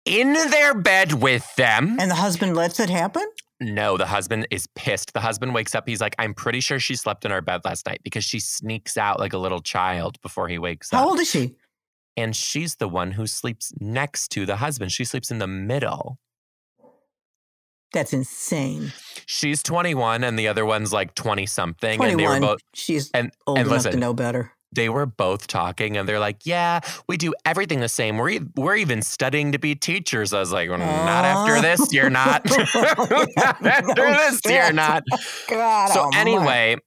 in 0.06 0.34
their 0.34 0.74
bed 0.76 1.14
with 1.14 1.56
them. 1.56 1.98
and 2.00 2.10
the 2.12 2.16
husband 2.16 2.56
lets 2.56 2.80
it 2.80 2.90
happen 2.90 3.26
No, 3.60 3.98
the 3.98 4.06
husband 4.06 4.48
is 4.52 4.68
pissed. 4.76 5.14
The 5.14 5.22
husband 5.22 5.54
wakes 5.56 5.74
up. 5.74 5.88
He's 5.88 6.02
like, 6.02 6.16
I'm 6.20 6.34
pretty 6.34 6.60
sure 6.60 6.80
she 6.80 6.96
slept 6.96 7.26
in 7.26 7.32
our 7.32 7.42
bed 7.42 7.62
last 7.66 7.86
night 7.88 8.02
because 8.04 8.24
she 8.24 8.40
sneaks 8.40 8.98
out 8.98 9.20
like 9.20 9.34
a 9.34 9.38
little 9.38 9.62
child 9.62 10.20
before 10.22 10.48
he 10.48 10.58
wakes 10.58 10.92
how 10.92 10.98
up. 10.98 11.04
How 11.04 11.10
old 11.12 11.20
is 11.20 11.30
she 11.30 11.56
And 12.18 12.36
she's 12.36 12.76
the 12.76 12.88
one 12.90 13.12
who 13.12 13.26
sleeps 13.28 13.74
next 13.80 14.28
to 14.34 14.46
the 14.46 14.58
husband. 14.58 14.92
She 14.92 15.06
sleeps 15.06 15.32
in 15.32 15.40
the 15.40 15.48
middle. 15.48 16.20
that's 17.94 18.12
insane 18.14 18.92
She's 19.26 19.64
21 19.64 20.24
and 20.24 20.38
the 20.38 20.48
other 20.50 20.66
one's 20.66 20.92
like 20.94 21.16
20 21.16 21.46
something. 21.46 22.02
And 22.04 22.20
they 22.20 22.24
were 22.24 22.38
21 22.38 22.42
both 22.42 22.60
she's 22.74 23.10
and 23.12 23.32
old 23.48 23.58
and 23.58 23.68
enough 23.68 23.84
to 23.84 23.98
know 23.98 24.14
better 24.14 24.52
they 24.76 24.90
were 24.90 25.06
both 25.06 25.48
talking 25.48 25.98
and 25.98 26.08
they're 26.08 26.20
like, 26.20 26.46
Yeah, 26.46 26.82
we 27.08 27.18
do 27.18 27.34
everything 27.46 27.80
the 27.80 27.90
same. 27.90 28.18
We're, 28.18 28.30
e- 28.30 28.48
we're 28.56 28.76
even 28.76 29.02
studying 29.02 29.52
to 29.54 29.60
be 29.60 29.76
teachers. 29.76 30.34
I 30.34 30.40
was 30.40 30.52
like, 30.52 30.70
well, 30.70 30.80
Not 30.80 31.26
after 31.26 31.62
this, 31.62 31.92
you're 31.92 32.10
not. 32.10 32.46
not 33.36 33.66
after 33.66 33.94
this, 33.96 34.42
you're 34.46 34.74
not. 34.74 35.04
God 35.50 35.88
So, 35.90 36.10
anyway, 36.14 36.78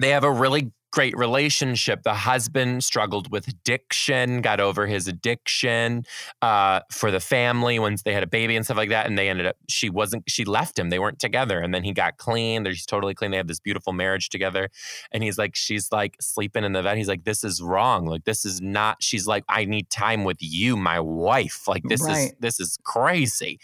they 0.00 0.10
have 0.10 0.24
a 0.24 0.30
really 0.30 0.72
great 0.94 1.18
relationship. 1.18 2.04
The 2.04 2.14
husband 2.14 2.84
struggled 2.84 3.32
with 3.32 3.48
addiction, 3.48 4.40
got 4.42 4.60
over 4.60 4.86
his 4.86 5.08
addiction 5.08 6.04
uh, 6.40 6.80
for 6.92 7.10
the 7.10 7.18
family 7.18 7.80
once 7.80 8.04
they 8.04 8.12
had 8.14 8.22
a 8.22 8.28
baby 8.28 8.54
and 8.54 8.64
stuff 8.64 8.76
like 8.76 8.90
that. 8.90 9.06
And 9.06 9.18
they 9.18 9.28
ended 9.28 9.44
up, 9.46 9.56
she 9.68 9.90
wasn't, 9.90 10.22
she 10.28 10.44
left 10.44 10.78
him. 10.78 10.90
They 10.90 11.00
weren't 11.00 11.18
together. 11.18 11.58
And 11.58 11.74
then 11.74 11.82
he 11.82 11.92
got 11.92 12.16
clean. 12.18 12.62
They're 12.62 12.72
just 12.72 12.88
totally 12.88 13.12
clean. 13.12 13.32
They 13.32 13.38
have 13.38 13.48
this 13.48 13.58
beautiful 13.58 13.92
marriage 13.92 14.28
together. 14.28 14.68
And 15.10 15.24
he's 15.24 15.36
like, 15.36 15.56
she's 15.56 15.90
like 15.90 16.16
sleeping 16.20 16.62
in 16.62 16.74
the 16.74 16.82
bed. 16.84 16.96
He's 16.96 17.08
like, 17.08 17.24
this 17.24 17.42
is 17.42 17.60
wrong. 17.60 18.06
Like, 18.06 18.22
this 18.22 18.44
is 18.44 18.60
not, 18.60 19.02
she's 19.02 19.26
like, 19.26 19.42
I 19.48 19.64
need 19.64 19.90
time 19.90 20.22
with 20.22 20.38
you, 20.38 20.76
my 20.76 21.00
wife. 21.00 21.66
Like, 21.66 21.82
this 21.88 22.06
is, 22.06 22.34
this 22.38 22.60
is 22.60 22.78
crazy. 22.84 23.58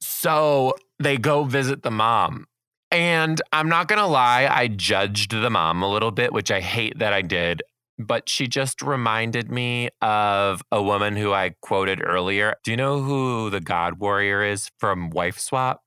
So 0.00 0.74
they 0.98 1.18
go 1.18 1.44
visit 1.44 1.82
the 1.82 1.90
mom. 1.90 2.46
And 2.90 3.40
I'm 3.52 3.68
not 3.68 3.88
going 3.88 3.98
to 3.98 4.06
lie, 4.06 4.48
I 4.50 4.68
judged 4.68 5.32
the 5.32 5.50
mom 5.50 5.82
a 5.82 5.90
little 5.90 6.10
bit, 6.12 6.32
which 6.32 6.50
I 6.50 6.60
hate 6.60 6.98
that 6.98 7.12
I 7.12 7.22
did. 7.22 7.62
But 7.98 8.28
she 8.28 8.46
just 8.46 8.82
reminded 8.82 9.50
me 9.50 9.88
of 10.02 10.62
a 10.70 10.82
woman 10.82 11.16
who 11.16 11.32
I 11.32 11.54
quoted 11.62 12.02
earlier. 12.04 12.54
Do 12.62 12.70
you 12.70 12.76
know 12.76 13.00
who 13.00 13.48
the 13.50 13.60
God 13.60 13.98
Warrior 13.98 14.42
is 14.42 14.70
from 14.78 15.10
Wife 15.10 15.38
Swap? 15.38 15.82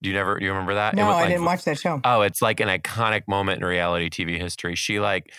Do 0.00 0.08
you 0.08 0.14
never 0.14 0.38
do 0.38 0.44
you 0.44 0.52
remember 0.52 0.74
that? 0.74 0.94
No 0.94 1.08
i 1.08 1.14
like- 1.14 1.28
didn't 1.28 1.44
watch 1.44 1.64
that 1.64 1.78
show 1.78 2.00
Oh, 2.04 2.22
it's 2.22 2.40
like 2.40 2.60
an 2.60 2.68
iconic 2.68 3.22
moment 3.26 3.60
in 3.60 3.66
reality 3.66 4.08
TV 4.08 4.38
history. 4.40 4.76
She 4.76 5.00
like 5.00 5.32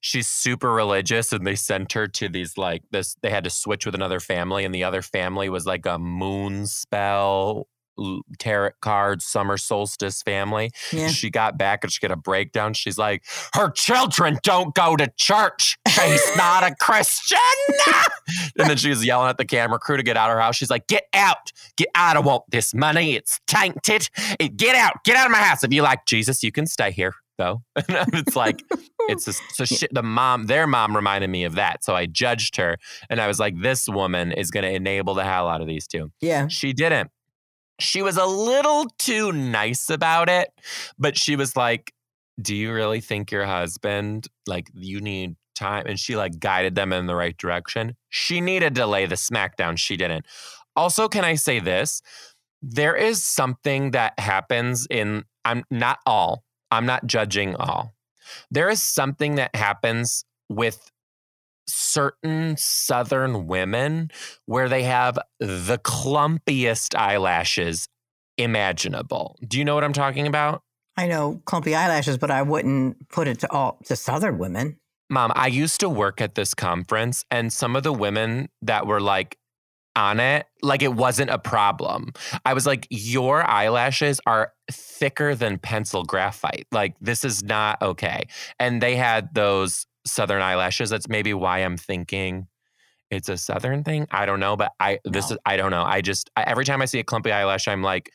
she's 0.00 0.26
super 0.26 0.72
religious 0.72 1.32
and 1.32 1.46
they 1.46 1.54
sent 1.54 1.92
her 1.92 2.08
to 2.08 2.28
these 2.28 2.58
like 2.58 2.82
this 2.90 3.14
they 3.22 3.30
had 3.30 3.44
to 3.44 3.50
switch 3.50 3.86
with 3.86 3.94
another 3.94 4.18
family 4.18 4.64
and 4.64 4.74
the 4.74 4.82
other 4.82 5.02
family 5.02 5.48
was 5.48 5.66
like 5.66 5.86
a 5.86 5.98
moon 5.98 6.66
spell 6.66 7.68
tarot 8.38 8.70
cards, 8.80 9.24
summer 9.24 9.56
solstice 9.56 10.22
family. 10.22 10.70
yeah 10.92 11.08
She 11.08 11.30
got 11.30 11.58
back 11.58 11.84
and 11.84 11.92
she 11.92 12.00
got 12.00 12.10
a 12.12 12.16
breakdown. 12.16 12.74
She's 12.74 12.98
like, 12.98 13.24
her 13.54 13.70
children 13.70 14.38
don't 14.42 14.74
go 14.74 14.96
to 14.96 15.10
church. 15.16 15.76
She's 15.88 16.36
not 16.36 16.62
a 16.64 16.74
Christian. 16.74 17.38
and 18.58 18.68
then 18.70 18.76
she 18.76 18.88
was 18.90 19.04
yelling 19.04 19.28
at 19.28 19.38
the 19.38 19.44
camera 19.44 19.78
crew 19.78 19.96
to 19.96 20.02
get 20.02 20.16
out 20.16 20.30
of 20.30 20.36
her 20.36 20.40
house. 20.40 20.56
She's 20.56 20.70
like, 20.70 20.86
get 20.86 21.04
out. 21.14 21.52
Get 21.76 21.88
out. 21.94 22.10
I 22.10 22.14
don't 22.14 22.24
want 22.24 22.42
this 22.50 22.74
money. 22.74 23.14
It's 23.14 23.40
tainted. 23.46 24.08
It- 24.38 24.56
get 24.56 24.74
out. 24.74 25.04
Get 25.04 25.16
out 25.16 25.26
of 25.26 25.32
my 25.32 25.38
house. 25.38 25.62
If 25.64 25.72
you 25.72 25.82
like 25.82 26.06
Jesus, 26.06 26.42
you 26.42 26.50
can 26.52 26.66
stay 26.66 26.90
here 26.90 27.12
though. 27.38 27.62
And 27.88 28.14
it's 28.14 28.36
like, 28.36 28.62
it's 29.08 29.26
a, 29.28 29.32
so 29.32 29.64
shit. 29.64 29.92
The 29.94 30.02
mom, 30.02 30.46
their 30.46 30.66
mom 30.66 30.94
reminded 30.94 31.30
me 31.30 31.44
of 31.44 31.54
that. 31.54 31.82
So 31.84 31.94
I 31.94 32.06
judged 32.06 32.56
her 32.56 32.76
and 33.08 33.20
I 33.20 33.26
was 33.26 33.38
like, 33.40 33.60
this 33.60 33.88
woman 33.88 34.32
is 34.32 34.50
going 34.50 34.64
to 34.64 34.70
enable 34.70 35.14
the 35.14 35.24
hell 35.24 35.48
out 35.48 35.60
of 35.60 35.66
these 35.66 35.86
two. 35.86 36.10
yeah 36.20 36.48
She 36.48 36.72
didn't. 36.72 37.10
She 37.80 38.02
was 38.02 38.16
a 38.16 38.26
little 38.26 38.86
too 38.98 39.32
nice 39.32 39.90
about 39.90 40.28
it, 40.28 40.50
but 40.98 41.16
she 41.16 41.36
was 41.36 41.56
like, 41.56 41.92
Do 42.40 42.54
you 42.54 42.72
really 42.72 43.00
think 43.00 43.30
your 43.30 43.44
husband, 43.44 44.28
like, 44.46 44.68
you 44.74 45.00
need 45.00 45.36
time? 45.54 45.86
And 45.86 45.98
she, 45.98 46.16
like, 46.16 46.38
guided 46.38 46.74
them 46.74 46.92
in 46.92 47.06
the 47.06 47.14
right 47.14 47.36
direction. 47.36 47.96
She 48.08 48.40
needed 48.40 48.74
to 48.76 48.86
lay 48.86 49.06
the 49.06 49.16
smackdown. 49.16 49.78
She 49.78 49.96
didn't. 49.96 50.26
Also, 50.76 51.08
can 51.08 51.24
I 51.24 51.34
say 51.34 51.60
this? 51.60 52.00
There 52.62 52.94
is 52.94 53.24
something 53.24 53.90
that 53.92 54.18
happens 54.18 54.86
in, 54.90 55.24
I'm 55.44 55.64
not 55.70 55.98
all, 56.06 56.44
I'm 56.70 56.86
not 56.86 57.06
judging 57.06 57.56
all. 57.56 57.94
There 58.50 58.68
is 58.68 58.82
something 58.82 59.36
that 59.36 59.54
happens 59.54 60.24
with 60.48 60.90
certain 61.72 62.56
Southern 62.58 63.46
women 63.46 64.10
where 64.46 64.68
they 64.68 64.82
have 64.84 65.18
the 65.38 65.78
clumpiest 65.78 66.96
eyelashes 66.96 67.88
imaginable. 68.36 69.36
Do 69.46 69.58
you 69.58 69.64
know 69.64 69.74
what 69.74 69.84
I'm 69.84 69.92
talking 69.92 70.26
about? 70.26 70.62
I 70.96 71.06
know 71.06 71.40
clumpy 71.44 71.74
eyelashes, 71.74 72.18
but 72.18 72.30
I 72.30 72.42
wouldn't 72.42 73.08
put 73.08 73.28
it 73.28 73.40
to 73.40 73.52
all 73.52 73.78
to 73.86 73.96
Southern 73.96 74.38
women. 74.38 74.76
Mom, 75.08 75.32
I 75.34 75.48
used 75.48 75.80
to 75.80 75.88
work 75.88 76.20
at 76.20 76.34
this 76.36 76.54
conference, 76.54 77.24
and 77.30 77.52
some 77.52 77.74
of 77.74 77.82
the 77.82 77.92
women 77.92 78.48
that 78.62 78.86
were 78.86 79.00
like 79.00 79.36
on 79.96 80.20
it, 80.20 80.46
like 80.62 80.82
it 80.82 80.94
wasn't 80.94 81.30
a 81.30 81.38
problem. 81.38 82.12
I 82.44 82.54
was 82.54 82.66
like, 82.66 82.86
Your 82.90 83.42
eyelashes 83.48 84.20
are 84.26 84.52
thicker 84.70 85.34
than 85.34 85.58
pencil 85.58 86.04
graphite. 86.04 86.66
Like, 86.70 86.94
this 87.00 87.24
is 87.24 87.42
not 87.42 87.82
okay. 87.82 88.28
And 88.58 88.80
they 88.80 88.96
had 88.96 89.34
those 89.34 89.86
southern 90.10 90.42
eyelashes. 90.42 90.90
That's 90.90 91.08
maybe 91.08 91.32
why 91.34 91.58
I'm 91.60 91.76
thinking 91.76 92.46
it's 93.10 93.28
a 93.28 93.36
southern 93.36 93.82
thing. 93.84 94.06
I 94.10 94.24
don't 94.26 94.40
know, 94.40 94.56
but 94.56 94.72
I 94.78 94.98
this 95.04 95.30
No. 95.30 95.34
is 95.34 95.38
I 95.46 95.56
don't 95.56 95.70
know. 95.70 95.82
I 95.82 96.00
just 96.00 96.30
I, 96.36 96.42
every 96.42 96.64
time 96.64 96.80
I 96.82 96.84
see 96.84 96.98
a 97.00 97.04
clumpy 97.04 97.32
eyelash, 97.32 97.66
I'm 97.68 97.82
like, 97.82 98.10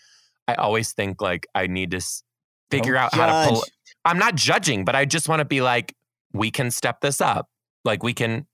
I 0.47 0.53
always 0.55 0.93
think 0.93 1.21
like 1.21 1.47
I 1.55 1.67
need 1.67 1.91
to 1.91 1.97
s- 1.97 2.23
figure 2.71 2.93
Don't 2.93 3.03
out 3.03 3.13
how 3.13 3.25
to 3.43 3.49
pull. 3.49 3.62
judge. 3.62 3.71
I'm 4.05 4.17
not 4.19 4.36
judging, 4.36 4.86
but 4.86 4.95
I 4.95 5.05
just 5.05 5.27
want 5.27 5.39
to 5.39 5.45
be 5.45 5.62
like, 5.62 5.95
we 6.34 6.51
can 6.51 6.69
step 6.71 7.01
this 7.01 7.19
up. 7.21 7.49
Like 7.84 8.03
we 8.03 8.13
can, 8.13 8.45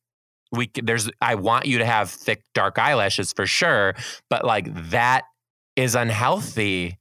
we 0.52 0.68
can, 0.68 0.86
there's. 0.86 1.10
I 1.22 1.36
want 1.36 1.66
you 1.66 1.78
to 1.80 1.86
have 1.86 2.10
thick, 2.10 2.42
dark 2.54 2.80
eyelashes 2.80 3.34
for 3.34 3.46
sure, 3.46 3.94
but 4.30 4.44
like 4.46 4.68
that 4.90 5.26
is 5.76 5.94
unhealthy. 5.96 6.98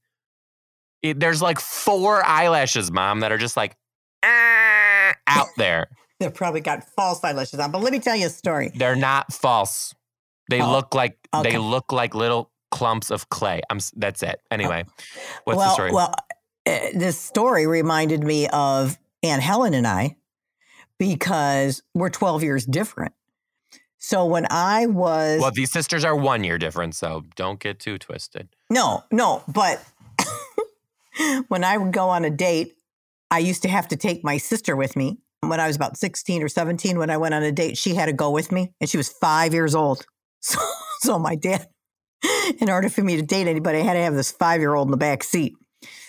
It, 1.02 1.18
there's 1.18 1.40
like 1.40 1.58
four 1.60 2.22
eyelashes, 2.24 2.92
mom, 2.92 3.20
that 3.20 3.32
are 3.32 3.38
just 3.38 3.56
like 3.56 3.74
"Ah," 4.22 5.14
out 5.26 5.48
there. 5.56 5.88
They've 6.30 6.32
probably 6.34 6.60
got 6.60 6.84
false 6.84 7.24
eyelashes 7.24 7.58
on. 7.58 7.70
But 7.70 7.80
let 7.82 7.92
me 7.92 7.98
tell 7.98 8.14
you 8.14 8.26
a 8.26 8.30
story. 8.30 8.70
They're 8.74 8.94
not 8.96 9.32
false. 9.32 9.94
They 10.50 10.60
Oh, 10.60 10.70
look 10.70 10.94
like 10.94 11.16
okay. 11.34 11.52
they 11.52 11.58
look 11.58 11.92
like 11.92 12.14
little 12.14 12.50
clumps 12.70 13.10
of 13.10 13.28
clay. 13.30 13.62
I'm. 13.70 13.78
That's 13.96 14.22
it. 14.22 14.40
Anyway, 14.50 14.84
what's 15.44 15.56
well, 15.56 15.68
the 15.68 15.74
story? 15.74 15.92
well, 15.92 16.14
uh, 16.66 16.78
this 16.94 17.18
story 17.18 17.66
reminded 17.66 18.22
me 18.22 18.48
of 18.48 18.98
Aunt 19.22 19.42
Helen 19.42 19.74
and 19.74 19.86
I 19.86 20.16
because 20.98 21.82
we're 21.94 22.10
12 22.10 22.42
years 22.42 22.66
different. 22.66 23.12
So 23.98 24.24
when 24.26 24.46
I 24.50 24.86
was 24.86 25.40
well, 25.40 25.50
these 25.50 25.70
sisters 25.70 26.04
are 26.04 26.16
one 26.16 26.42
year 26.44 26.58
different, 26.58 26.94
so 26.94 27.24
don't 27.36 27.60
get 27.60 27.78
too 27.78 27.98
twisted. 27.98 28.48
no, 28.70 29.04
no, 29.12 29.42
but 29.46 29.82
when 31.48 31.64
I 31.64 31.76
would 31.76 31.92
go 31.92 32.08
on 32.08 32.24
a 32.24 32.30
date, 32.30 32.74
I 33.30 33.38
used 33.38 33.62
to 33.62 33.68
have 33.68 33.88
to 33.88 33.96
take 33.96 34.24
my 34.24 34.38
sister 34.38 34.74
with 34.74 34.96
me. 34.96 35.18
When 35.42 35.58
I 35.58 35.66
was 35.66 35.76
about 35.76 35.96
16 35.96 36.42
or 36.42 36.48
17, 36.48 36.98
when 36.98 37.08
I 37.08 37.16
went 37.16 37.34
on 37.34 37.42
a 37.42 37.50
date, 37.50 37.78
she 37.78 37.94
had 37.94 38.06
to 38.06 38.12
go 38.12 38.30
with 38.30 38.52
me 38.52 38.72
and 38.80 38.90
she 38.90 38.98
was 38.98 39.08
five 39.08 39.54
years 39.54 39.74
old. 39.74 40.06
So, 40.42 40.58
so 41.00 41.18
my 41.18 41.34
dad, 41.34 41.68
in 42.62 42.70
order 42.70 42.88
for 42.88 43.02
me 43.02 43.16
to 43.16 43.22
date 43.22 43.46
anybody, 43.46 43.80
I 43.80 43.82
had 43.82 43.92
to 43.92 44.02
have 44.02 44.14
this 44.14 44.32
five 44.32 44.62
year 44.62 44.74
old 44.74 44.88
in 44.88 44.90
the 44.90 44.96
back 44.96 45.22
seat. 45.22 45.52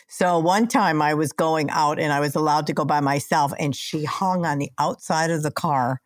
So 0.07 0.39
one 0.39 0.69
time 0.69 1.01
I 1.01 1.15
was 1.15 1.33
going 1.33 1.69
out 1.69 1.99
and 1.99 2.13
I 2.13 2.21
was 2.21 2.33
allowed 2.33 2.67
to 2.67 2.73
go 2.73 2.85
by 2.85 3.01
myself, 3.01 3.51
and 3.59 3.75
she 3.75 4.05
hung 4.05 4.45
on 4.45 4.59
the 4.59 4.71
outside 4.79 5.31
of 5.31 5.43
the 5.43 5.51
car 5.51 5.99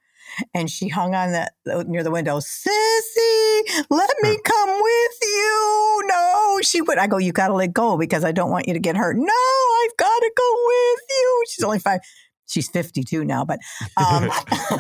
and 0.53 0.69
she 0.69 0.87
hung 0.87 1.15
on 1.15 1.31
the 1.31 1.85
near 1.87 2.03
the 2.03 2.11
window. 2.11 2.39
Sissy, 2.39 3.85
let 3.89 4.09
me 4.21 4.37
come 4.43 4.81
with 4.81 5.17
you. 5.21 6.03
No, 6.07 6.59
she 6.61 6.81
would. 6.81 6.97
I 6.97 7.07
go, 7.07 7.17
you 7.17 7.31
got 7.31 7.47
to 7.47 7.53
let 7.53 7.73
go 7.73 7.97
because 7.97 8.23
I 8.23 8.31
don't 8.31 8.51
want 8.51 8.67
you 8.67 8.73
to 8.73 8.79
get 8.79 8.97
hurt. 8.97 9.17
No, 9.17 9.25
I've 9.25 9.97
got 9.97 10.19
to 10.19 10.31
go 10.35 10.55
with 10.67 10.99
you. 11.09 11.43
She's 11.49 11.63
only 11.63 11.79
five. 11.79 12.01
She's 12.47 12.69
52 12.69 13.25
now, 13.25 13.43
but 13.45 13.59
um, 13.97 14.29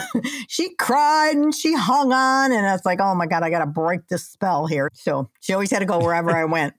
she 0.47 0.75
cried 0.75 1.35
and 1.35 1.53
she 1.53 1.73
hung 1.73 2.11
on. 2.13 2.51
And 2.51 2.65
I 2.65 2.71
was 2.71 2.85
like, 2.85 2.99
oh 3.01 3.15
my 3.15 3.25
God, 3.25 3.43
I 3.43 3.49
got 3.49 3.59
to 3.59 3.65
break 3.65 4.07
this 4.09 4.27
spell 4.27 4.67
here. 4.67 4.89
So 4.93 5.29
she 5.39 5.53
always 5.53 5.71
had 5.71 5.79
to 5.79 5.85
go 5.85 5.99
wherever 5.99 6.31
I 6.31 6.45
went. 6.45 6.73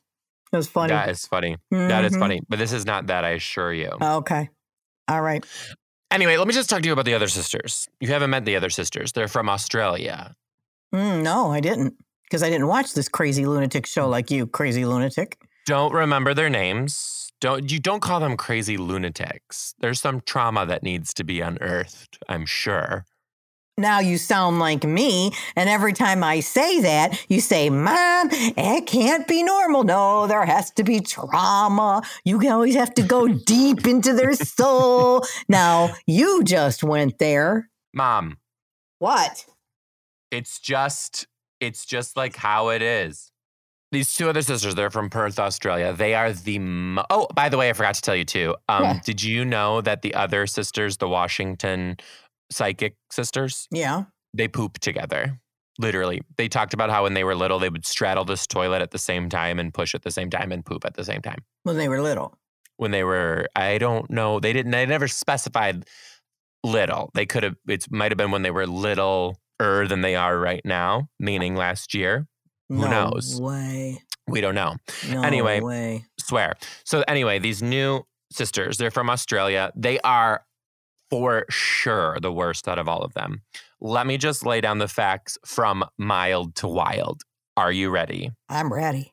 It 0.52 0.56
was 0.56 0.68
funny. 0.68 0.92
That 0.92 1.08
is 1.10 1.26
funny. 1.26 1.56
That 1.70 2.04
is 2.04 2.12
Mhm. 2.12 2.20
funny. 2.20 2.40
But 2.48 2.58
this 2.58 2.72
is 2.72 2.86
not 2.86 3.08
that, 3.08 3.24
I 3.24 3.30
assure 3.30 3.72
you. 3.72 3.90
Okay. 4.00 4.48
All 5.08 5.20
right. 5.20 5.44
Anyway, 6.10 6.36
let 6.36 6.46
me 6.46 6.54
just 6.54 6.70
talk 6.70 6.82
to 6.82 6.86
you 6.86 6.92
about 6.92 7.04
the 7.04 7.14
other 7.14 7.26
sisters. 7.28 7.88
You 8.00 8.08
haven't 8.08 8.30
met 8.30 8.44
the 8.44 8.54
other 8.56 8.70
sisters. 8.70 9.12
They're 9.12 9.28
from 9.28 9.48
Australia. 9.48 10.36
Mm, 10.94 11.22
no, 11.22 11.50
I 11.50 11.60
didn't 11.60 11.94
because 12.22 12.42
I 12.44 12.48
didn't 12.48 12.68
watch 12.68 12.94
this 12.94 13.08
crazy 13.08 13.44
lunatic 13.44 13.86
show 13.86 14.08
like 14.08 14.30
you, 14.30 14.46
crazy 14.46 14.84
lunatic. 14.84 15.36
Don't 15.66 15.92
remember 15.92 16.32
their 16.32 16.48
names. 16.48 17.25
Don't 17.40 17.70
you 17.70 17.78
don't 17.78 18.00
call 18.00 18.20
them 18.20 18.36
crazy 18.36 18.76
lunatics. 18.76 19.74
There's 19.80 20.00
some 20.00 20.22
trauma 20.22 20.64
that 20.66 20.82
needs 20.82 21.12
to 21.14 21.24
be 21.24 21.40
unearthed, 21.40 22.18
I'm 22.28 22.46
sure. 22.46 23.04
Now 23.78 24.00
you 24.00 24.16
sound 24.16 24.58
like 24.58 24.84
me, 24.84 25.32
and 25.54 25.68
every 25.68 25.92
time 25.92 26.24
I 26.24 26.40
say 26.40 26.80
that, 26.80 27.22
you 27.28 27.42
say, 27.42 27.68
Mom, 27.68 28.28
it 28.32 28.86
can't 28.86 29.28
be 29.28 29.42
normal. 29.42 29.84
No, 29.84 30.26
there 30.26 30.46
has 30.46 30.70
to 30.72 30.82
be 30.84 31.00
trauma. 31.00 32.00
You 32.24 32.40
always 32.50 32.74
have 32.74 32.94
to 32.94 33.02
go 33.02 33.28
deep 33.46 33.86
into 33.86 34.14
their 34.14 34.32
soul. 34.32 35.22
Now, 35.46 35.90
you 36.06 36.42
just 36.42 36.82
went 36.82 37.18
there. 37.18 37.68
Mom, 37.92 38.38
What? 38.98 39.44
it's 40.30 40.58
just 40.58 41.26
it's 41.60 41.84
just 41.84 42.16
like 42.16 42.36
how 42.36 42.70
it 42.70 42.80
is. 42.80 43.30
These 43.92 44.14
two 44.14 44.28
other 44.28 44.42
sisters, 44.42 44.74
they're 44.74 44.90
from 44.90 45.08
Perth, 45.10 45.38
Australia. 45.38 45.92
They 45.92 46.14
are 46.14 46.32
the 46.32 46.58
mo- 46.58 47.04
Oh, 47.08 47.28
by 47.34 47.48
the 47.48 47.56
way, 47.56 47.70
I 47.70 47.72
forgot 47.72 47.94
to 47.94 48.00
tell 48.02 48.16
you 48.16 48.24
too. 48.24 48.56
Um, 48.68 48.82
Yeah. 48.82 49.00
did 49.04 49.22
you 49.22 49.44
know 49.44 49.80
that 49.80 50.02
the 50.02 50.14
other 50.14 50.46
sisters, 50.46 50.96
the 50.96 51.08
Washington 51.08 51.96
psychic 52.50 52.96
sisters, 53.12 53.68
Yeah. 53.70 54.04
they 54.34 54.48
poop 54.48 54.78
together. 54.80 55.38
Literally. 55.78 56.22
They 56.36 56.48
talked 56.48 56.74
about 56.74 56.90
how 56.90 57.02
when 57.04 57.14
they 57.14 57.22
were 57.22 57.34
little, 57.34 57.58
they 57.58 57.68
would 57.68 57.84
straddle 57.86 58.24
this 58.24 58.46
toilet 58.46 58.82
at 58.82 58.90
the 58.92 58.98
same 58.98 59.28
time 59.28 59.58
and 59.58 59.72
push 59.74 59.94
at 59.94 60.02
the 60.02 60.10
same 60.10 60.30
time 60.30 60.50
and 60.50 60.64
poop 60.64 60.84
at 60.84 60.94
the 60.94 61.04
same 61.04 61.20
time. 61.22 61.44
When 61.64 61.76
they 61.76 61.88
were 61.88 62.00
little. 62.00 62.38
When 62.78 62.90
they 62.90 63.04
were, 63.04 63.48
I 63.54 63.78
don't 63.78 64.10
know, 64.10 64.40
they 64.40 64.52
didn't, 64.52 64.72
they 64.72 64.84
never 64.86 65.06
specified 65.06 65.86
little. 66.64 67.10
They 67.14 67.26
could 67.26 67.42
have, 67.42 67.56
it 67.68 67.90
might 67.90 68.10
have 68.10 68.18
been 68.18 68.30
when 68.30 68.42
they 68.42 68.50
were 68.50 68.66
littler 68.66 69.34
than 69.58 70.00
they 70.00 70.16
are 70.16 70.38
right 70.38 70.62
now, 70.64 71.08
meaning 71.20 71.54
last 71.56 71.94
year. 71.94 72.26
Who 72.68 72.76
no 72.78 72.88
knows? 73.10 73.40
way. 73.40 74.02
We 74.28 74.40
don't 74.40 74.54
know. 74.56 74.74
No 75.10 75.22
Anyway. 75.22 75.60
way. 75.60 76.04
Swear. 76.18 76.54
So, 76.84 77.04
anyway, 77.06 77.38
these 77.38 77.62
new 77.62 78.02
sisters, 78.32 78.76
they're 78.78 78.90
from 78.90 79.08
Australia. 79.08 79.70
They 79.76 80.00
are 80.00 80.44
for 81.10 81.46
sure 81.48 82.18
the 82.20 82.32
worst 82.32 82.66
out 82.66 82.78
of 82.80 82.88
all 82.88 83.02
of 83.02 83.14
them. 83.14 83.42
Let 83.80 84.06
me 84.06 84.16
just 84.18 84.44
lay 84.44 84.60
down 84.60 84.78
the 84.78 84.88
facts 84.88 85.38
from 85.44 85.84
mild 85.96 86.56
to 86.56 86.66
wild. 86.68 87.22
Are 87.56 87.70
you 87.70 87.90
ready? 87.90 88.32
I'm 88.48 88.72
ready. 88.72 89.12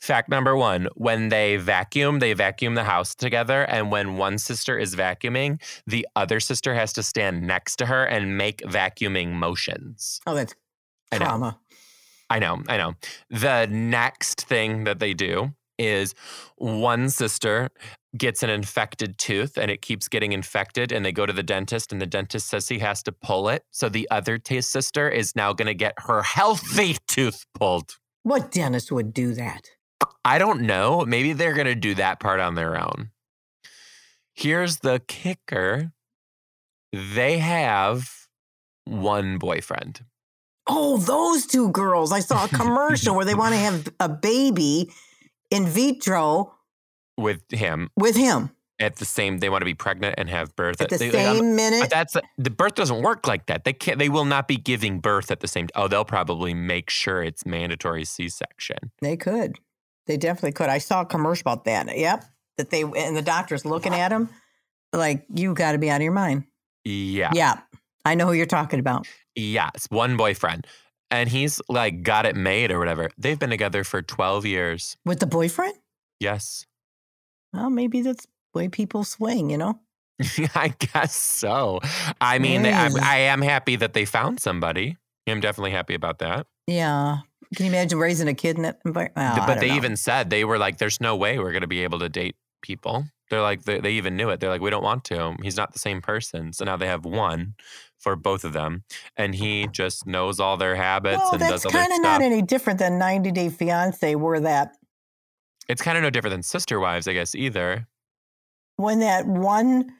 Fact 0.00 0.28
number 0.28 0.56
one 0.56 0.88
when 0.96 1.28
they 1.28 1.56
vacuum, 1.58 2.18
they 2.18 2.32
vacuum 2.32 2.74
the 2.74 2.82
house 2.82 3.14
together. 3.14 3.62
And 3.62 3.92
when 3.92 4.16
one 4.16 4.38
sister 4.38 4.76
is 4.76 4.96
vacuuming, 4.96 5.62
the 5.86 6.04
other 6.16 6.40
sister 6.40 6.74
has 6.74 6.92
to 6.94 7.04
stand 7.04 7.42
next 7.46 7.76
to 7.76 7.86
her 7.86 8.04
and 8.04 8.36
make 8.36 8.62
vacuuming 8.62 9.34
motions. 9.34 10.20
Oh, 10.26 10.34
that's 10.34 10.56
I 11.12 11.18
know. 11.18 11.26
trauma. 11.26 11.58
I 12.32 12.38
know, 12.38 12.62
I 12.66 12.78
know. 12.78 12.94
The 13.28 13.66
next 13.66 14.46
thing 14.46 14.84
that 14.84 15.00
they 15.00 15.12
do 15.12 15.52
is 15.78 16.14
one 16.56 17.10
sister 17.10 17.68
gets 18.16 18.42
an 18.42 18.48
infected 18.48 19.18
tooth 19.18 19.58
and 19.58 19.70
it 19.70 19.82
keeps 19.82 20.08
getting 20.08 20.32
infected 20.32 20.92
and 20.92 21.04
they 21.04 21.12
go 21.12 21.26
to 21.26 21.32
the 21.34 21.42
dentist 21.42 21.92
and 21.92 22.00
the 22.00 22.06
dentist 22.06 22.48
says 22.48 22.70
he 22.70 22.78
has 22.78 23.02
to 23.02 23.12
pull 23.12 23.50
it. 23.50 23.64
So 23.70 23.90
the 23.90 24.08
other 24.10 24.38
t- 24.38 24.62
sister 24.62 25.10
is 25.10 25.36
now 25.36 25.52
going 25.52 25.66
to 25.66 25.74
get 25.74 25.92
her 25.98 26.22
healthy 26.22 26.96
tooth 27.06 27.44
pulled. 27.52 27.98
What 28.22 28.50
dentist 28.50 28.90
would 28.90 29.12
do 29.12 29.34
that? 29.34 29.68
I 30.24 30.38
don't 30.38 30.62
know. 30.62 31.04
Maybe 31.04 31.34
they're 31.34 31.52
going 31.52 31.66
to 31.66 31.74
do 31.74 31.94
that 31.96 32.18
part 32.18 32.40
on 32.40 32.54
their 32.54 32.80
own. 32.80 33.10
Here's 34.32 34.78
the 34.78 35.02
kicker. 35.06 35.92
They 36.94 37.40
have 37.40 38.08
one 38.86 39.36
boyfriend. 39.36 40.06
Oh, 40.66 40.96
those 40.98 41.46
two 41.46 41.70
girls. 41.70 42.12
I 42.12 42.20
saw 42.20 42.44
a 42.44 42.48
commercial 42.48 43.14
where 43.16 43.24
they 43.24 43.34
want 43.34 43.54
to 43.54 43.58
have 43.68 43.88
a 44.00 44.08
baby 44.08 44.90
in 45.50 45.66
vitro 45.66 46.54
with 47.18 47.42
him 47.50 47.90
with 47.96 48.16
him 48.16 48.50
at 48.80 48.96
the 48.96 49.04
same 49.04 49.38
they 49.38 49.50
want 49.50 49.60
to 49.60 49.66
be 49.66 49.74
pregnant 49.74 50.14
and 50.16 50.30
have 50.30 50.56
birth 50.56 50.80
at 50.80 50.88
the 50.88 50.96
they- 50.96 51.10
same 51.10 51.40
um, 51.40 51.56
minute. 51.56 51.90
that's 51.90 52.16
the 52.38 52.48
birth 52.50 52.74
doesn't 52.74 53.02
work 53.02 53.26
like 53.28 53.44
that 53.46 53.64
they 53.64 53.72
can't 53.74 53.98
they 53.98 54.08
will 54.08 54.24
not 54.24 54.48
be 54.48 54.56
giving 54.56 54.98
birth 54.98 55.30
at 55.30 55.40
the 55.40 55.46
same 55.46 55.68
oh 55.74 55.86
they'll 55.88 56.06
probably 56.06 56.54
make 56.54 56.88
sure 56.88 57.22
it's 57.22 57.44
mandatory 57.44 58.04
c-section 58.06 58.78
They 59.02 59.16
could. 59.16 59.58
They 60.06 60.16
definitely 60.16 60.52
could. 60.52 60.68
I 60.70 60.78
saw 60.78 61.02
a 61.02 61.06
commercial 61.06 61.42
about 61.42 61.64
that. 61.66 61.96
Yep. 61.96 62.24
That 62.56 62.70
they 62.70 62.82
and 62.82 63.14
the 63.16 63.22
doctor's 63.22 63.64
looking 63.66 63.94
at 63.94 64.10
him 64.10 64.30
like 64.92 65.26
you 65.32 65.52
got 65.54 65.72
to 65.72 65.78
be 65.78 65.90
out 65.90 65.96
of 65.96 66.02
your 66.02 66.12
mind. 66.12 66.44
yeah 66.84 67.30
Yeah. 67.34 67.60
I 68.04 68.14
know 68.14 68.26
who 68.26 68.32
you're 68.32 68.46
talking 68.46 68.80
about. 68.80 69.06
Yes 69.36 69.86
one 69.90 70.16
boyfriend 70.16 70.66
and 71.10 71.28
he's 71.28 71.60
like 71.68 72.02
got 72.02 72.26
it 72.26 72.36
made 72.36 72.70
or 72.70 72.78
whatever 72.78 73.10
they've 73.18 73.38
been 73.38 73.50
together 73.50 73.84
for 73.84 74.02
12 74.02 74.46
years 74.46 74.96
With 75.04 75.20
the 75.20 75.26
boyfriend? 75.26 75.74
yes 76.20 76.66
Well, 77.52 77.70
maybe 77.70 78.02
that's 78.02 78.26
the 78.52 78.58
way 78.58 78.68
people 78.68 79.04
swing, 79.04 79.50
you 79.50 79.58
know? 79.58 79.78
i 80.54 80.72
guess 80.78 81.14
so 81.16 81.80
i 82.20 82.38
mean 82.38 82.64
I. 82.66 82.90
I 83.02 83.16
am 83.18 83.42
happy 83.42 83.76
that 83.76 83.92
they 83.94 84.04
found 84.04 84.40
somebody 84.40 84.96
i'm 85.26 85.40
definitely 85.40 85.70
happy 85.72 85.94
about 85.94 86.18
that 86.20 86.46
Yeah. 86.66 87.18
Can 87.56 87.66
you 87.66 87.72
imagine 87.72 87.98
raising 87.98 88.28
a 88.28 88.34
kid 88.34 88.56
in 88.56 88.62
that 88.62 88.78
environment? 88.86 89.18
I 89.38 89.46
but 89.46 89.60
they 89.60 89.68
know. 89.68 89.74
even 89.76 89.96
said 89.96 90.30
they 90.30 90.44
were 90.44 90.56
like 90.58 90.78
there's 90.78 91.00
no 91.00 91.16
way 91.16 91.38
we're 91.38 91.52
going 91.52 91.60
to 91.62 91.66
be 91.66 91.82
able 91.82 91.98
to 91.98 92.08
date 92.08 92.34
people 92.62 93.04
They're 93.32 93.40
like 93.40 93.62
they, 93.62 93.80
they 93.80 93.92
even 93.92 94.14
knew 94.14 94.28
it. 94.28 94.40
They're 94.40 94.50
like, 94.50 94.60
we 94.60 94.68
don't 94.68 94.82
want 94.84 95.04
to. 95.04 95.36
He's 95.42 95.56
not 95.56 95.72
the 95.72 95.78
same 95.78 96.02
person. 96.02 96.52
So 96.52 96.66
now 96.66 96.76
they 96.76 96.86
have 96.86 97.06
one 97.06 97.54
for 97.98 98.14
both 98.14 98.44
of 98.44 98.52
them, 98.52 98.84
and 99.16 99.34
he 99.34 99.68
just 99.72 100.06
knows 100.06 100.38
all 100.38 100.58
their 100.58 100.76
habits 100.76 101.16
Well, 101.16 101.32
and 101.32 101.40
that's 101.40 101.50
does 101.50 101.64
all 101.64 101.72
their 101.72 101.80
kind 101.80 101.92
of 101.94 102.02
not 102.02 102.20
any 102.20 102.42
different 102.42 102.78
than 102.78 102.98
90 102.98 103.30
Day 103.30 103.48
Fiance, 103.48 104.14
where 104.16 104.38
that 104.40 104.74
it's 105.66 105.80
kind 105.80 105.96
of 105.96 106.02
no 106.02 106.10
different 106.10 106.32
than 106.34 106.42
sister 106.42 106.78
wives, 106.78 107.08
I 107.08 107.14
guess, 107.14 107.34
either. 107.34 107.88
when 108.76 108.98
that 108.98 109.26
one 109.26 109.94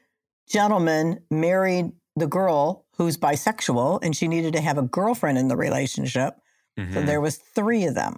gentleman 0.47 1.19
married 1.31 1.91
the 2.15 2.27
girl 2.27 2.85
who's 2.97 3.17
bisexual 3.17 3.99
and 4.03 4.15
she 4.15 4.27
needed 4.27 4.53
to 4.53 4.61
have 4.61 4.77
a 4.77 4.83
girlfriend 4.83 5.39
in 5.39 5.47
the 5.47 5.57
relationship. 5.57 6.35
So 6.77 6.83
Mhm. 6.83 7.05
there 7.07 7.19
was 7.21 7.37
three 7.37 7.85
of 7.85 7.95
them. 7.95 8.17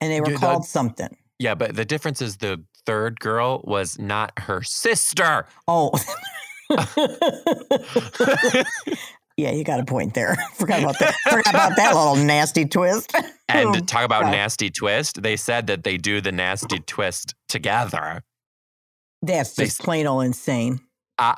And 0.00 0.10
they 0.10 0.20
were 0.20 0.26
Dude, 0.26 0.40
called 0.40 0.64
something. 0.64 1.16
Yeah, 1.38 1.54
but 1.54 1.76
the 1.76 1.84
difference 1.84 2.20
is 2.22 2.38
the 2.38 2.64
third 2.86 3.20
girl 3.20 3.60
was 3.64 3.98
not 3.98 4.32
her 4.38 4.62
sister. 4.62 5.46
Oh. 5.68 5.90
yeah, 9.36 9.50
you 9.50 9.64
got 9.64 9.80
a 9.80 9.84
point 9.84 10.14
there. 10.14 10.36
Forgot 10.54 10.82
about 10.82 10.98
that. 10.98 11.14
Forgot 11.28 11.54
about 11.54 11.76
that 11.76 11.94
little 11.94 12.16
nasty 12.16 12.64
twist. 12.64 13.12
And 13.48 13.68
Oh, 13.76 13.80
talk 13.80 14.04
about 14.06 14.22
God. 14.22 14.30
nasty 14.30 14.70
twist. 14.70 15.22
They 15.22 15.36
said 15.36 15.66
that 15.66 15.84
they 15.84 15.98
do 15.98 16.22
the 16.22 16.32
nasty 16.32 16.78
twist 16.78 17.34
together. 17.50 18.22
That's 19.20 19.52
They 19.52 19.64
just 19.66 19.80
plain 19.82 20.06
old 20.06 20.24
insane. 20.24 20.80
Uh, 21.18 21.34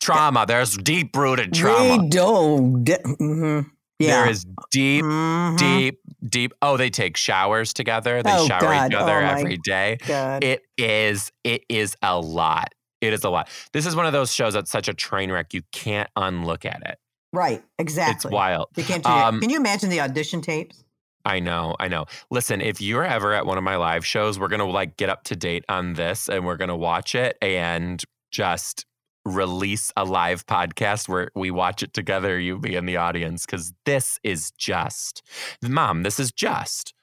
trauma. 0.00 0.46
There's 0.48 0.74
deep 0.78 1.14
rooted 1.14 1.52
trauma. 1.52 2.02
We 2.04 2.08
don't. 2.08 2.84
mhm. 2.86 3.66
Yeah. 4.02 4.22
There 4.22 4.30
is 4.30 4.44
deep, 4.70 5.04
Mhm. 5.04 5.58
deep, 5.58 6.00
deep. 6.28 6.52
Oh, 6.62 6.76
they 6.76 6.90
take 6.90 7.16
showers 7.16 7.72
together. 7.72 8.22
They 8.22 8.32
Oh, 8.32 8.46
shower 8.46 8.60
God. 8.60 8.90
each 8.92 8.96
other 8.96 9.22
Oh, 9.22 9.26
every 9.26 9.58
day. 9.58 9.98
God. 10.06 10.42
It 10.44 10.62
is. 10.76 11.30
It 11.44 11.64
is 11.68 11.96
a 12.02 12.18
lot. 12.20 12.74
It 13.00 13.12
is 13.12 13.24
a 13.24 13.30
lot. 13.30 13.48
This 13.72 13.86
is 13.86 13.96
one 13.96 14.06
of 14.06 14.12
those 14.12 14.32
shows 14.32 14.54
that's 14.54 14.70
such 14.70 14.86
a 14.88 14.94
train 14.94 15.30
wreck. 15.32 15.52
You 15.54 15.62
can't 15.72 16.08
unlook 16.16 16.64
at 16.64 16.82
it. 16.86 16.98
right. 17.34 17.62
Exactly. 17.78 18.14
It's 18.14 18.24
wild. 18.26 18.68
You 18.76 18.84
can't 18.84 19.02
do 19.02 19.08
Um. 19.10 19.40
Can 19.40 19.48
you 19.50 19.56
imagine 19.56 19.88
the 19.88 20.00
audition 20.00 20.42
tapes? 20.42 20.84
I 21.24 21.38
know, 21.40 21.74
I 21.80 21.88
know. 21.88 22.04
Listen, 22.30 22.60
if 22.60 22.80
you're 22.80 23.04
ever 23.04 23.32
at 23.32 23.46
one 23.46 23.56
of 23.56 23.64
my 23.64 23.76
live 23.76 24.04
shows, 24.04 24.38
we're 24.38 24.48
gonna 24.48 24.66
like 24.66 24.96
get 24.98 25.08
up 25.08 25.22
to 25.24 25.36
date 25.36 25.64
on 25.68 25.94
this 25.94 26.28
and 26.28 26.44
we're 26.44 26.56
gonna 26.58 26.76
watch 26.76 27.14
it 27.14 27.38
and 27.40 28.02
just 28.32 28.84
release 29.24 29.92
a 29.96 30.04
live 30.04 30.46
podcast 30.46 31.08
where 31.08 31.30
we 31.34 31.50
watch 31.50 31.82
it 31.82 31.92
together, 31.92 32.38
you 32.38 32.58
be 32.58 32.74
in 32.74 32.86
the 32.86 32.96
audience, 32.96 33.46
because 33.46 33.72
this 33.84 34.18
is 34.22 34.50
just 34.52 35.22
mom, 35.62 36.02
this 36.02 36.18
is 36.18 36.32
just. 36.32 36.94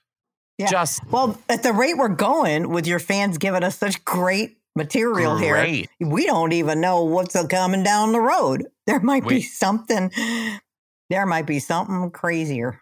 Yeah. 0.58 0.70
Just 0.70 1.02
Well, 1.10 1.40
at 1.48 1.64
the 1.64 1.72
rate 1.72 1.98
we're 1.98 2.10
going 2.10 2.70
with 2.70 2.86
your 2.86 3.00
fans 3.00 3.38
giving 3.38 3.64
us 3.64 3.78
such 3.78 4.04
great 4.04 4.58
material 4.76 5.38
here, 5.38 5.86
we 6.02 6.26
don't 6.26 6.52
even 6.52 6.82
know 6.82 7.04
what's 7.06 7.42
coming 7.48 7.84
down 7.84 8.12
the 8.12 8.20
road. 8.20 8.66
There 8.86 9.00
might 9.00 9.26
be 9.26 9.42
something. 9.42 10.12
There 11.10 11.26
might 11.26 11.46
be 11.46 11.60
something 11.60 12.12
crazier. 12.12 12.82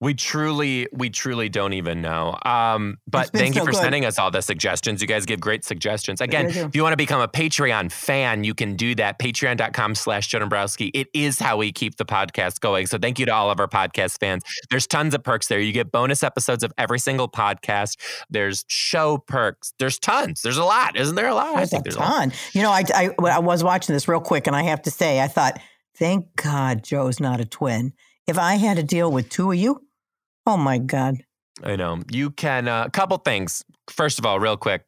We 0.00 0.12
truly, 0.14 0.88
we 0.92 1.08
truly 1.08 1.48
don't 1.48 1.72
even 1.72 2.02
know. 2.02 2.36
Um, 2.44 2.98
but 3.06 3.30
thank 3.30 3.54
you 3.54 3.64
for 3.64 3.70
good. 3.70 3.80
sending 3.80 4.04
us 4.04 4.18
all 4.18 4.30
the 4.30 4.42
suggestions. 4.42 5.00
You 5.00 5.08
guys 5.08 5.24
give 5.24 5.40
great 5.40 5.64
suggestions. 5.64 6.20
Again, 6.20 6.50
do. 6.50 6.64
if 6.64 6.76
you 6.76 6.82
want 6.82 6.92
to 6.92 6.96
become 6.96 7.20
a 7.20 7.28
Patreon 7.28 7.90
fan, 7.90 8.44
you 8.44 8.54
can 8.54 8.76
do 8.76 8.94
that. 8.96 9.18
Patreon.com 9.18 9.94
slash 9.94 10.28
Joe 10.28 10.40
Dombrowski. 10.40 10.86
It 10.88 11.08
is 11.14 11.38
how 11.38 11.56
we 11.56 11.72
keep 11.72 11.96
the 11.96 12.04
podcast 12.04 12.60
going. 12.60 12.86
So 12.86 12.98
thank 12.98 13.18
you 13.18 13.26
to 13.26 13.32
all 13.32 13.50
of 13.50 13.60
our 13.60 13.68
podcast 13.68 14.20
fans. 14.20 14.42
There's 14.70 14.86
tons 14.86 15.14
of 15.14 15.22
perks 15.22 15.46
there. 15.46 15.60
You 15.60 15.72
get 15.72 15.90
bonus 15.90 16.22
episodes 16.22 16.64
of 16.64 16.72
every 16.76 16.98
single 16.98 17.28
podcast. 17.28 17.96
There's 18.28 18.64
show 18.68 19.18
perks. 19.18 19.74
There's 19.78 19.98
tons. 19.98 20.42
There's 20.42 20.58
a 20.58 20.64
lot. 20.64 20.96
Isn't 20.96 21.14
there 21.14 21.28
a 21.28 21.34
lot? 21.34 21.56
I 21.56 21.66
think 21.66 21.84
there's 21.84 21.96
a 21.96 21.98
there's 21.98 22.10
ton. 22.10 22.32
You 22.52 22.62
know, 22.62 22.70
I, 22.70 22.84
I 22.94 23.10
I 23.24 23.38
was 23.38 23.64
watching 23.64 23.94
this 23.94 24.08
real 24.08 24.20
quick, 24.20 24.46
and 24.46 24.56
I 24.56 24.62
have 24.64 24.82
to 24.82 24.90
say, 24.90 25.20
I 25.20 25.28
thought, 25.28 25.58
thank 25.96 26.34
God 26.36 26.82
Joe's 26.82 27.20
not 27.20 27.40
a 27.40 27.44
twin. 27.44 27.92
If 28.26 28.38
I 28.38 28.54
had 28.54 28.76
to 28.78 28.82
deal 28.82 29.10
with 29.12 29.28
two 29.28 29.52
of 29.52 29.58
you, 29.58 29.86
oh 30.46 30.56
my 30.56 30.78
God. 30.78 31.16
I 31.62 31.76
know. 31.76 32.00
You 32.10 32.30
can, 32.30 32.68
a 32.68 32.90
couple 32.90 33.16
things. 33.18 33.64
First 33.88 34.18
of 34.18 34.26
all, 34.26 34.40
real 34.40 34.56
quick, 34.56 34.84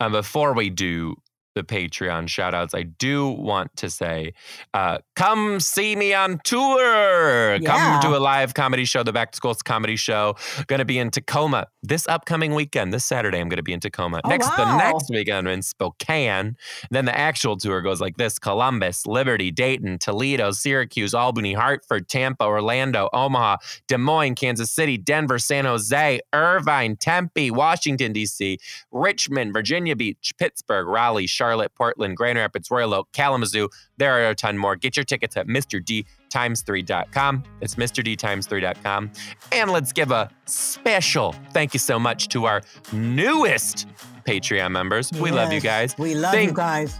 um, 0.00 0.12
before 0.12 0.54
we 0.54 0.70
do 0.70 1.16
the 1.56 1.64
Patreon 1.64 2.28
shout 2.28 2.54
outs, 2.54 2.74
I 2.74 2.82
do 2.82 3.28
want 3.28 3.74
to 3.78 3.90
say 3.90 4.34
uh, 4.74 4.98
come 5.16 5.58
see 5.58 5.96
me 5.96 6.14
on 6.14 6.38
tour. 6.44 7.56
Yeah. 7.56 8.00
Come 8.00 8.02
to 8.02 8.16
a 8.16 8.20
live 8.20 8.54
comedy 8.54 8.84
show, 8.84 9.02
the 9.02 9.12
Back 9.12 9.32
to 9.32 9.36
School 9.36 9.54
Comedy 9.64 9.96
Show. 9.96 10.36
Going 10.66 10.80
to 10.80 10.84
be 10.84 10.98
in 10.98 11.10
Tacoma 11.10 11.66
this 11.82 12.06
upcoming 12.08 12.54
weekend. 12.54 12.92
This 12.92 13.04
Saturday, 13.04 13.38
I'm 13.38 13.48
going 13.48 13.56
to 13.56 13.62
be 13.62 13.72
in 13.72 13.80
Tacoma. 13.80 14.20
Oh, 14.22 14.28
next, 14.28 14.54
the 14.56 14.76
next 14.76 15.08
weekend, 15.08 15.48
I'm 15.48 15.54
in 15.54 15.62
Spokane. 15.62 16.56
Then 16.90 17.06
the 17.06 17.16
actual 17.16 17.56
tour 17.56 17.80
goes 17.80 18.00
like 18.00 18.16
this 18.16 18.38
Columbus, 18.38 19.06
Liberty, 19.06 19.50
Dayton, 19.50 19.98
Toledo, 19.98 20.50
Syracuse, 20.50 21.14
Albany, 21.14 21.54
Hartford, 21.54 22.08
Tampa, 22.08 22.44
Orlando, 22.44 23.08
Omaha, 23.12 23.56
Des 23.88 23.98
Moines, 23.98 24.34
Kansas 24.34 24.70
City, 24.70 24.98
Denver, 24.98 25.38
San 25.38 25.64
Jose, 25.64 26.20
Irvine, 26.34 26.96
Tempe, 26.96 27.50
Washington, 27.50 28.12
D.C., 28.12 28.58
Richmond, 28.90 29.52
Virginia 29.52 29.96
Beach, 29.96 30.32
Pittsburgh, 30.38 30.86
Raleigh, 30.86 31.26
Charlotte, 31.26 31.45
Portland, 31.74 32.16
Grand 32.16 32.38
Rapids, 32.38 32.70
Royal 32.70 32.94
Oak, 32.94 33.08
Kalamazoo. 33.12 33.68
There 33.98 34.12
are 34.12 34.30
a 34.30 34.34
ton 34.34 34.58
more. 34.58 34.76
Get 34.76 34.96
your 34.96 35.04
tickets 35.04 35.36
at 35.36 35.46
MrDtimes3.com. 35.46 37.42
It's 37.60 37.74
MrDtimes3.com. 37.74 39.10
And 39.52 39.70
let's 39.70 39.92
give 39.92 40.10
a 40.10 40.30
special 40.46 41.34
thank 41.52 41.74
you 41.74 41.80
so 41.80 41.98
much 41.98 42.28
to 42.28 42.46
our 42.46 42.62
newest 42.92 43.86
Patreon 44.24 44.70
members. 44.72 45.12
We 45.12 45.30
love 45.30 45.52
you 45.52 45.60
guys. 45.60 45.96
We 45.98 46.14
love 46.14 46.34
you 46.34 46.52
guys. 46.52 46.98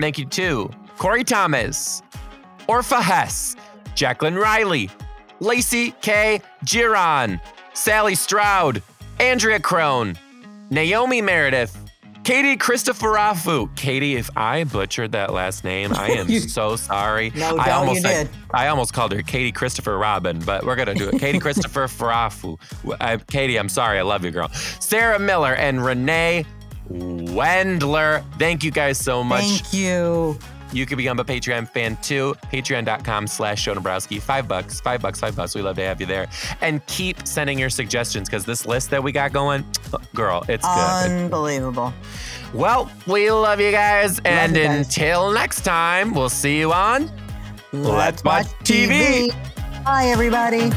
Thank 0.00 0.18
you 0.18 0.26
to 0.26 0.70
Corey 0.98 1.24
Thomas, 1.24 2.02
Orpha 2.68 3.00
Hess, 3.00 3.56
Jacqueline 3.94 4.36
Riley, 4.36 4.90
Lacey 5.40 5.92
K. 6.02 6.42
Giron, 6.64 7.40
Sally 7.72 8.14
Stroud, 8.14 8.82
Andrea 9.18 9.60
Crone, 9.60 10.16
Naomi 10.70 11.22
Meredith, 11.22 11.87
Katie 12.28 12.58
Christopherofu. 12.58 13.74
Katie, 13.74 14.16
if 14.16 14.28
I 14.36 14.64
butchered 14.64 15.12
that 15.12 15.32
last 15.32 15.64
name, 15.64 15.94
I 15.94 16.08
am 16.10 16.28
You- 16.28 16.40
so 16.58 16.76
sorry. 16.76 17.32
No 17.34 17.56
I 17.56 17.70
almost 17.70 18.02
you 18.02 18.08
did. 18.08 18.28
I 18.52 18.68
almost 18.68 18.92
called 18.92 19.12
her 19.12 19.22
Katie 19.22 19.50
Christopher 19.50 19.96
Robin, 19.96 20.38
but 20.40 20.62
we're 20.66 20.76
gonna 20.76 20.92
do 20.92 21.08
it. 21.08 21.18
Katie 21.18 21.38
Christopher 21.38 21.84
Farafu. 21.88 22.58
I, 23.00 23.14
uh, 23.14 23.18
Katie, 23.30 23.58
I'm 23.58 23.70
sorry. 23.70 23.98
I 23.98 24.02
love 24.02 24.26
you, 24.26 24.30
girl. 24.30 24.50
Sarah 24.50 25.18
Miller 25.18 25.54
and 25.54 25.82
Renee 25.82 26.44
Wendler. 26.90 28.22
Thank 28.38 28.62
you 28.62 28.72
guys 28.72 28.98
so 28.98 29.24
much. 29.24 29.44
Thank 29.44 29.72
you. 29.72 30.38
You 30.72 30.86
can 30.86 30.96
become 30.96 31.18
a 31.18 31.24
Patreon 31.24 31.68
fan 31.68 31.96
too. 31.98 32.34
Patreon.com 32.52 33.26
slash 33.26 33.64
Joe 33.64 33.74
Dombrowski. 33.74 34.18
Five 34.18 34.48
bucks, 34.48 34.80
five 34.80 35.00
bucks, 35.00 35.20
five 35.20 35.34
bucks. 35.36 35.54
We 35.54 35.62
love 35.62 35.76
to 35.76 35.82
have 35.84 36.00
you 36.00 36.06
there. 36.06 36.28
And 36.60 36.84
keep 36.86 37.26
sending 37.26 37.58
your 37.58 37.70
suggestions 37.70 38.28
because 38.28 38.44
this 38.44 38.66
list 38.66 38.90
that 38.90 39.02
we 39.02 39.12
got 39.12 39.32
going, 39.32 39.64
girl, 40.14 40.44
it's 40.48 40.66
good. 40.66 41.10
Unbelievable. 41.22 41.92
well, 42.52 42.90
we 43.06 43.30
love 43.30 43.60
you 43.60 43.70
guys. 43.70 44.18
and 44.24 44.56
you 44.56 44.64
guys. 44.64 44.86
until 44.86 45.32
next 45.32 45.62
time, 45.62 46.14
we'll 46.14 46.28
see 46.28 46.58
you 46.58 46.72
on 46.72 47.10
Let's 47.72 48.22
Watch 48.24 48.46
TV. 48.64 49.30
Bye, 49.84 50.06
everybody. 50.06 50.70